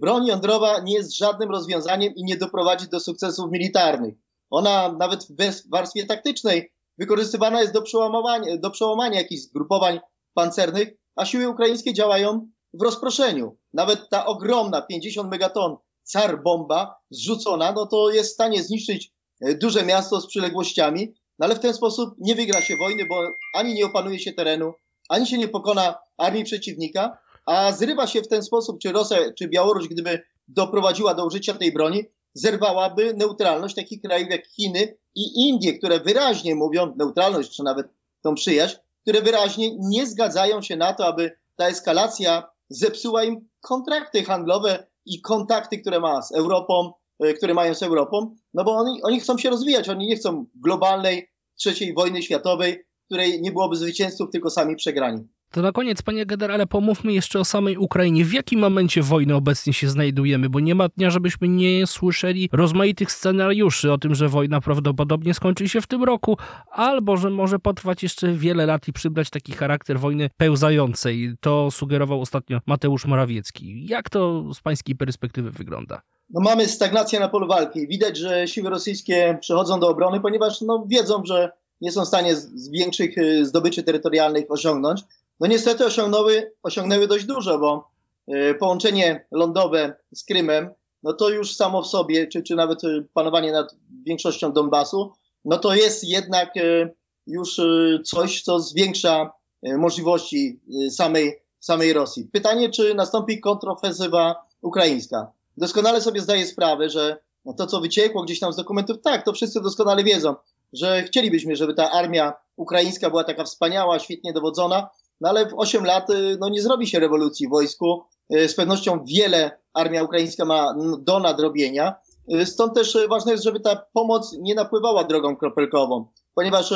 broń 0.00 0.26
jądrowa 0.26 0.80
nie 0.80 0.94
jest 0.94 1.16
żadnym 1.16 1.50
rozwiązaniem 1.50 2.14
i 2.14 2.24
nie 2.24 2.36
doprowadzi 2.36 2.88
do 2.88 3.00
sukcesów 3.00 3.50
militarnych. 3.50 4.14
Ona 4.50 4.92
nawet 4.92 5.24
w 5.24 5.70
warstwie 5.70 6.06
taktycznej 6.06 6.72
wykorzystywana 6.98 7.60
jest 7.60 7.72
do 7.72 7.82
przełamania, 7.82 8.56
do 8.56 8.70
przełamania 8.70 9.18
jakichś 9.18 9.42
zgrupowań 9.42 10.00
pancernych, 10.34 10.88
a 11.16 11.24
siły 11.24 11.48
ukraińskie 11.48 11.92
działają 11.92 12.48
w 12.74 12.82
rozproszeniu. 12.82 13.56
Nawet 13.72 14.08
ta 14.10 14.26
ogromna 14.26 14.82
50 14.82 15.30
megaton 15.30 15.76
car 16.02 16.42
bomba 16.42 17.00
zrzucona, 17.10 17.72
no 17.72 17.86
to 17.86 18.10
jest 18.10 18.30
w 18.30 18.34
stanie 18.34 18.62
zniszczyć 18.62 19.12
e, 19.40 19.54
duże 19.54 19.84
miasto 19.84 20.20
z 20.20 20.26
przyległościami, 20.26 21.14
no 21.38 21.46
ale 21.46 21.54
w 21.54 21.60
ten 21.60 21.74
sposób 21.74 22.14
nie 22.18 22.34
wygra 22.34 22.62
się 22.62 22.76
wojny, 22.76 23.06
bo 23.06 23.14
ani 23.54 23.74
nie 23.74 23.86
opanuje 23.86 24.18
się 24.18 24.32
terenu, 24.32 24.72
ani 25.08 25.26
się 25.26 25.38
nie 25.38 25.48
pokona 25.48 25.94
armii 26.16 26.44
przeciwnika, 26.44 27.18
a 27.48 27.72
zrywa 27.72 28.06
się 28.06 28.22
w 28.22 28.28
ten 28.28 28.42
sposób, 28.42 28.78
czy 28.78 28.92
Rosja, 28.92 29.32
czy 29.38 29.48
Białoruś, 29.48 29.88
gdyby 29.88 30.20
doprowadziła 30.48 31.14
do 31.14 31.26
użycia 31.26 31.54
tej 31.54 31.72
broni, 31.72 32.04
zerwałaby 32.34 33.14
neutralność 33.14 33.74
takich 33.74 34.02
krajów 34.02 34.30
jak 34.30 34.46
Chiny 34.46 34.96
i 35.14 35.48
Indie, 35.48 35.78
które 35.78 36.00
wyraźnie 36.00 36.54
mówią, 36.54 36.94
neutralność 36.96 37.56
czy 37.56 37.62
nawet 37.62 37.86
tą 38.22 38.34
przyjaźń, 38.34 38.76
które 39.02 39.22
wyraźnie 39.22 39.76
nie 39.78 40.06
zgadzają 40.06 40.62
się 40.62 40.76
na 40.76 40.92
to, 40.94 41.06
aby 41.06 41.30
ta 41.56 41.68
eskalacja 41.68 42.50
zepsuła 42.68 43.24
im 43.24 43.48
kontrakty 43.60 44.24
handlowe 44.24 44.86
i 45.06 45.20
kontakty, 45.20 45.78
które 45.78 46.00
ma 46.00 46.22
z 46.22 46.32
Europą, 46.32 46.92
y, 47.24 47.34
które 47.34 47.54
mają 47.54 47.74
z 47.74 47.82
Europą, 47.82 48.34
no 48.54 48.64
bo 48.64 48.76
oni, 48.76 49.02
oni 49.02 49.20
chcą 49.20 49.38
się 49.38 49.50
rozwijać, 49.50 49.88
oni 49.88 50.06
nie 50.06 50.16
chcą 50.16 50.46
globalnej 50.54 51.30
trzeciej 51.56 51.94
wojny 51.94 52.22
światowej, 52.22 52.84
której 53.06 53.42
nie 53.42 53.52
byłoby 53.52 53.76
zwycięzców, 53.76 54.30
tylko 54.30 54.50
sami 54.50 54.76
przegrani. 54.76 55.28
To 55.50 55.62
na 55.62 55.72
koniec, 55.72 56.02
panie 56.02 56.26
generale, 56.26 56.66
pomówmy 56.66 57.12
jeszcze 57.12 57.40
o 57.40 57.44
samej 57.44 57.76
Ukrainie. 57.76 58.24
W 58.24 58.32
jakim 58.32 58.60
momencie 58.60 59.02
wojny 59.02 59.34
obecnie 59.34 59.72
się 59.72 59.88
znajdujemy? 59.88 60.48
Bo 60.48 60.60
nie 60.60 60.74
ma 60.74 60.88
dnia, 60.88 61.10
żebyśmy 61.10 61.48
nie 61.48 61.86
słyszeli 61.86 62.48
rozmaitych 62.52 63.12
scenariuszy 63.12 63.92
o 63.92 63.98
tym, 63.98 64.14
że 64.14 64.28
wojna 64.28 64.60
prawdopodobnie 64.60 65.34
skończy 65.34 65.68
się 65.68 65.80
w 65.80 65.86
tym 65.86 66.04
roku, 66.04 66.36
albo 66.70 67.16
że 67.16 67.30
może 67.30 67.58
potrwać 67.58 68.02
jeszcze 68.02 68.32
wiele 68.32 68.66
lat 68.66 68.88
i 68.88 68.92
przybrać 68.92 69.30
taki 69.30 69.52
charakter 69.52 70.00
wojny 70.00 70.30
pełzającej. 70.36 71.34
To 71.40 71.70
sugerował 71.70 72.20
ostatnio 72.20 72.60
Mateusz 72.66 73.04
Morawiecki. 73.04 73.86
Jak 73.86 74.10
to 74.10 74.54
z 74.54 74.60
pańskiej 74.60 74.96
perspektywy 74.96 75.50
wygląda? 75.50 76.02
No 76.30 76.40
mamy 76.40 76.66
stagnację 76.66 77.20
na 77.20 77.28
polu 77.28 77.46
walki. 77.46 77.86
Widać, 77.86 78.18
że 78.18 78.48
siły 78.48 78.70
rosyjskie 78.70 79.38
przechodzą 79.40 79.80
do 79.80 79.88
obrony, 79.88 80.20
ponieważ 80.20 80.60
no, 80.60 80.84
wiedzą, 80.88 81.22
że 81.24 81.52
nie 81.80 81.92
są 81.92 82.04
w 82.04 82.08
stanie 82.08 82.36
z, 82.36 82.70
większych 82.70 83.18
y, 83.18 83.46
zdobyczy 83.46 83.82
terytorialnych 83.82 84.44
osiągnąć. 84.48 85.00
No 85.40 85.46
niestety 85.46 85.84
osiągnęły, 85.84 86.52
osiągnęły 86.62 87.08
dość 87.08 87.24
dużo, 87.24 87.58
bo 87.58 87.90
y, 88.34 88.54
połączenie 88.54 89.26
lądowe 89.30 89.94
z 90.14 90.24
Krymem 90.24 90.70
no 91.02 91.12
to 91.12 91.30
już 91.30 91.56
samo 91.56 91.82
w 91.82 91.86
sobie, 91.86 92.26
czy, 92.26 92.42
czy 92.42 92.54
nawet 92.54 92.84
e, 92.84 92.88
panowanie 93.14 93.52
nad 93.52 93.76
większością 94.06 94.52
Donbasu, 94.52 95.12
no 95.44 95.58
to 95.58 95.74
jest 95.74 96.04
jednak 96.04 96.56
e, 96.56 96.88
już 97.26 97.58
e, 97.58 97.64
coś, 98.04 98.42
co 98.42 98.60
zwiększa 98.60 99.32
e, 99.62 99.76
możliwości 99.76 100.60
e, 100.86 100.90
samej, 100.90 101.42
samej 101.60 101.92
Rosji. 101.92 102.28
Pytanie, 102.32 102.70
czy 102.70 102.94
nastąpi 102.94 103.40
kontrofensywa 103.40 104.34
ukraińska. 104.62 105.32
Doskonale 105.56 106.00
sobie 106.00 106.20
zdaję 106.20 106.46
sprawę, 106.46 106.90
że 106.90 107.16
to, 107.56 107.66
co 107.66 107.80
wyciekło 107.80 108.22
gdzieś 108.22 108.40
tam 108.40 108.52
z 108.52 108.56
dokumentów, 108.56 108.96
tak, 109.02 109.24
to 109.24 109.32
wszyscy 109.32 109.60
doskonale 109.60 110.04
wiedzą, 110.04 110.34
że 110.72 111.02
chcielibyśmy, 111.02 111.56
żeby 111.56 111.74
ta 111.74 111.90
armia 111.90 112.32
ukraińska 112.56 113.10
była 113.10 113.24
taka 113.24 113.44
wspaniała, 113.44 113.98
świetnie 113.98 114.32
dowodzona, 114.32 114.88
no 115.20 115.28
ale 115.28 115.46
w 115.48 115.54
8 115.56 115.84
lat 115.84 116.10
y, 116.10 116.36
no, 116.40 116.48
nie 116.48 116.62
zrobi 116.62 116.86
się 116.86 116.98
rewolucji 116.98 117.46
w 117.46 117.50
wojsku. 117.50 118.02
Y, 118.34 118.48
Z 118.48 118.54
pewnością 118.54 119.04
wiele 119.04 119.58
armia 119.74 120.02
ukraińska 120.04 120.44
ma 120.44 120.74
do 120.98 121.20
nadrobienia. 121.20 121.94
Y, 122.34 122.46
Stąd 122.46 122.74
też 122.74 122.98
ważne 123.08 123.32
jest, 123.32 123.44
żeby 123.44 123.60
ta 123.60 123.76
pomoc 123.92 124.36
nie 124.40 124.54
napływała 124.54 125.04
drogą 125.04 125.36
kropelkową, 125.36 126.06
ponieważ 126.34 126.72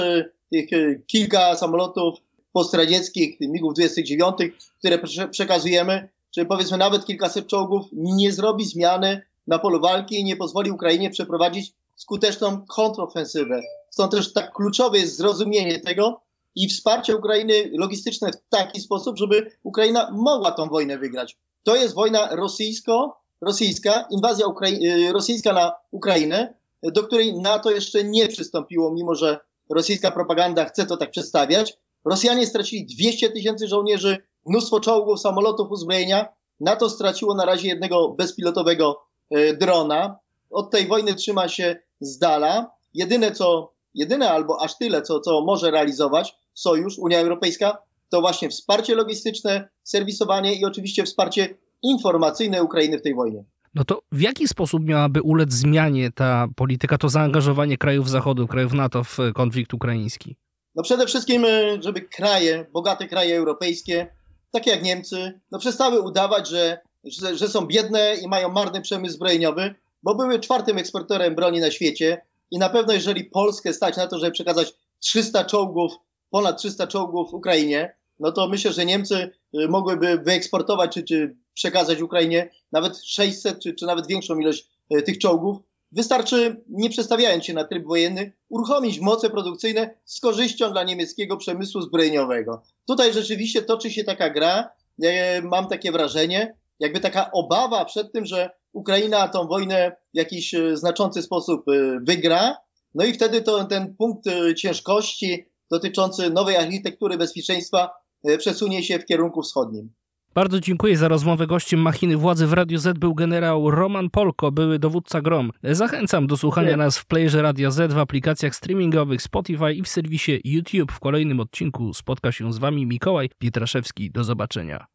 tych 0.50 0.66
kilka 1.06 1.56
samolotów 1.56 2.18
postradzieckich, 2.52 3.40
MiGów 3.40 3.74
29, 3.74 4.36
które 4.78 4.98
prze- 4.98 5.28
przekazujemy, 5.28 6.08
czy 6.34 6.44
powiedzmy 6.46 6.78
nawet 6.78 7.04
kilkaset 7.06 7.46
czołgów, 7.46 7.86
nie 7.92 8.32
zrobi 8.32 8.64
zmiany 8.64 9.22
na 9.46 9.58
polu 9.58 9.80
walki 9.80 10.20
i 10.20 10.24
nie 10.24 10.36
pozwoli 10.36 10.70
Ukrainie 10.70 11.10
przeprowadzić 11.10 11.72
skuteczną 11.96 12.64
kontrofensywę. 12.68 13.60
Stąd 13.90 14.12
też 14.12 14.32
tak 14.32 14.52
kluczowe 14.52 14.98
jest 14.98 15.16
zrozumienie 15.16 15.80
tego 15.80 16.20
i 16.54 16.68
wsparcie 16.68 17.16
Ukrainy 17.16 17.70
logistyczne 17.72 18.32
w 18.32 18.48
taki 18.48 18.80
sposób, 18.80 19.18
żeby 19.18 19.50
Ukraina 19.62 20.10
mogła 20.12 20.52
tą 20.52 20.68
wojnę 20.68 20.98
wygrać. 20.98 21.36
To 21.62 21.76
jest 21.76 21.94
wojna 21.94 22.36
rosyjsko-rosyjska, 22.36 24.04
inwazja 24.10 24.46
y, 24.46 25.12
rosyjska 25.12 25.52
na 25.52 25.72
Ukrainę, 25.90 26.54
do 26.82 27.02
której 27.02 27.38
NATO 27.38 27.70
jeszcze 27.70 28.04
nie 28.04 28.28
przystąpiło, 28.28 28.92
mimo 28.92 29.14
że 29.14 29.38
rosyjska 29.70 30.10
propaganda 30.10 30.64
chce 30.64 30.86
to 30.86 30.96
tak 30.96 31.10
przedstawiać. 31.10 31.78
Rosjanie 32.04 32.46
stracili 32.46 32.86
200 32.86 33.30
tysięcy 33.30 33.68
żołnierzy, 33.68 34.18
mnóstwo 34.46 34.80
czołgów, 34.80 35.20
samolotów, 35.20 35.70
uzbrojenia. 35.70 36.28
NATO 36.60 36.90
straciło 36.90 37.34
na 37.34 37.44
razie 37.44 37.68
jednego 37.68 38.08
bezpilotowego 38.08 39.02
e, 39.30 39.56
drona. 39.56 40.18
Od 40.50 40.70
tej 40.70 40.86
wojny 40.86 41.14
trzyma 41.14 41.48
się 41.48 41.76
z 42.00 42.18
dala. 42.18 42.70
Jedyne 42.94 43.32
co, 43.32 43.72
jedyne 43.94 44.30
albo 44.30 44.62
aż 44.62 44.78
tyle, 44.78 45.02
co, 45.02 45.20
co 45.20 45.40
może 45.40 45.70
realizować 45.70 46.41
Sojusz, 46.54 46.98
Unia 46.98 47.18
Europejska, 47.18 47.78
to 48.08 48.20
właśnie 48.20 48.48
wsparcie 48.48 48.94
logistyczne, 48.94 49.68
serwisowanie 49.82 50.54
i 50.54 50.64
oczywiście 50.64 51.04
wsparcie 51.04 51.54
informacyjne 51.82 52.62
Ukrainy 52.62 52.98
w 52.98 53.02
tej 53.02 53.14
wojnie. 53.14 53.44
No 53.74 53.84
to 53.84 54.02
w 54.12 54.20
jaki 54.20 54.48
sposób 54.48 54.84
miałaby 54.84 55.22
ulec 55.22 55.52
zmianie 55.52 56.10
ta 56.10 56.48
polityka, 56.56 56.98
to 56.98 57.08
zaangażowanie 57.08 57.78
krajów 57.78 58.10
Zachodu, 58.10 58.48
krajów 58.48 58.72
NATO 58.72 59.04
w 59.04 59.18
konflikt 59.34 59.74
ukraiński? 59.74 60.36
No 60.74 60.82
przede 60.82 61.06
wszystkim, 61.06 61.44
e, 61.44 61.82
żeby 61.82 62.00
kraje, 62.00 62.66
bogate 62.72 63.08
kraje 63.08 63.36
europejskie, 63.36 64.06
takie 64.50 64.70
jak 64.70 64.82
Niemcy, 64.82 65.40
no 65.50 65.58
przestały 65.58 66.00
udawać, 66.00 66.48
że, 66.48 66.78
że, 67.04 67.36
że 67.36 67.48
są 67.48 67.66
biedne 67.66 68.14
i 68.22 68.28
mają 68.28 68.48
marny 68.48 68.80
przemysł 68.80 69.14
zbrojeniowy, 69.14 69.74
bo 70.02 70.14
były 70.14 70.40
czwartym 70.40 70.78
eksporterem 70.78 71.34
broni 71.34 71.60
na 71.60 71.70
świecie 71.70 72.26
i 72.50 72.58
na 72.58 72.68
pewno 72.68 72.92
jeżeli 72.92 73.24
Polskę 73.24 73.72
stać 73.72 73.96
na 73.96 74.06
to, 74.06 74.18
żeby 74.18 74.32
przekazać 74.32 74.74
300 75.00 75.44
czołgów, 75.44 75.92
ponad 76.32 76.58
300 76.58 76.86
czołgów 76.86 77.34
Ukrainie, 77.34 77.96
no 78.20 78.32
to 78.32 78.48
myślę, 78.48 78.72
że 78.72 78.84
Niemcy 78.84 79.30
y, 79.54 79.68
mogłyby 79.68 80.18
wyeksportować 80.18 80.94
czy, 80.94 81.02
czy 81.02 81.36
przekazać 81.54 82.00
Ukrainie 82.00 82.50
nawet 82.72 83.04
600 83.04 83.58
czy, 83.62 83.74
czy 83.74 83.86
nawet 83.86 84.06
większą 84.06 84.38
ilość 84.38 84.68
y, 84.94 85.02
tych 85.02 85.18
czołgów. 85.18 85.58
Wystarczy, 85.92 86.64
nie 86.68 86.90
przestawiając 86.90 87.44
się 87.44 87.54
na 87.54 87.64
tryb 87.64 87.86
wojenny, 87.86 88.32
uruchomić 88.48 89.00
moce 89.00 89.30
produkcyjne 89.30 89.94
z 90.04 90.20
korzyścią 90.20 90.72
dla 90.72 90.82
niemieckiego 90.84 91.36
przemysłu 91.36 91.80
zbrojeniowego. 91.80 92.62
Tutaj 92.86 93.12
rzeczywiście 93.12 93.62
toczy 93.62 93.90
się 93.90 94.04
taka 94.04 94.30
gra, 94.30 94.70
e, 95.02 95.42
mam 95.42 95.68
takie 95.68 95.92
wrażenie, 95.92 96.56
jakby 96.80 97.00
taka 97.00 97.32
obawa 97.32 97.84
przed 97.84 98.12
tym, 98.12 98.26
że 98.26 98.50
Ukraina 98.72 99.28
tą 99.28 99.46
wojnę 99.46 99.96
w 100.14 100.16
jakiś 100.16 100.54
znaczący 100.74 101.22
sposób 101.22 101.64
wygra, 102.02 102.56
no 102.94 103.04
i 103.04 103.12
wtedy 103.12 103.42
to, 103.42 103.64
ten 103.64 103.96
punkt 103.96 104.24
ciężkości 104.56 105.51
dotyczący 105.72 106.30
nowej 106.30 106.56
architektury 106.56 107.18
bezpieczeństwa 107.18 107.90
e, 108.24 108.38
przesunie 108.38 108.82
się 108.82 108.98
w 108.98 109.04
kierunku 109.04 109.42
wschodnim. 109.42 109.90
Bardzo 110.34 110.60
dziękuję 110.60 110.96
za 110.96 111.08
rozmowę. 111.08 111.46
Gościem 111.46 111.80
machiny 111.80 112.16
władzy 112.16 112.46
w 112.46 112.52
Radiu 112.52 112.78
Z 112.78 112.98
był 112.98 113.14
generał 113.14 113.70
Roman 113.70 114.10
Polko, 114.10 114.52
były 114.52 114.78
dowódca 114.78 115.20
GROM. 115.20 115.50
Zachęcam 115.62 116.26
do 116.26 116.36
słuchania 116.36 116.70
Nie. 116.70 116.76
nas 116.76 116.98
w 116.98 117.06
playerze 117.06 117.42
Radia 117.42 117.70
Z 117.70 117.92
w 117.92 117.98
aplikacjach 117.98 118.54
streamingowych 118.54 119.22
Spotify 119.22 119.72
i 119.72 119.82
w 119.82 119.88
serwisie 119.88 120.40
YouTube. 120.44 120.92
W 120.92 121.00
kolejnym 121.00 121.40
odcinku 121.40 121.94
spotka 121.94 122.32
się 122.32 122.52
z 122.52 122.58
Wami 122.58 122.86
Mikołaj 122.86 123.30
Pietraszewski. 123.38 124.10
Do 124.10 124.24
zobaczenia. 124.24 124.86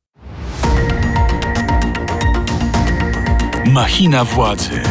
Machina 3.73 4.23
władzy. 4.23 4.81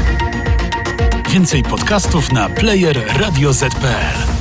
Więcej 1.30 1.62
podcastów 1.62 2.32
na 2.32 2.48
player 2.48 2.96
radioz.pl. 3.20 4.35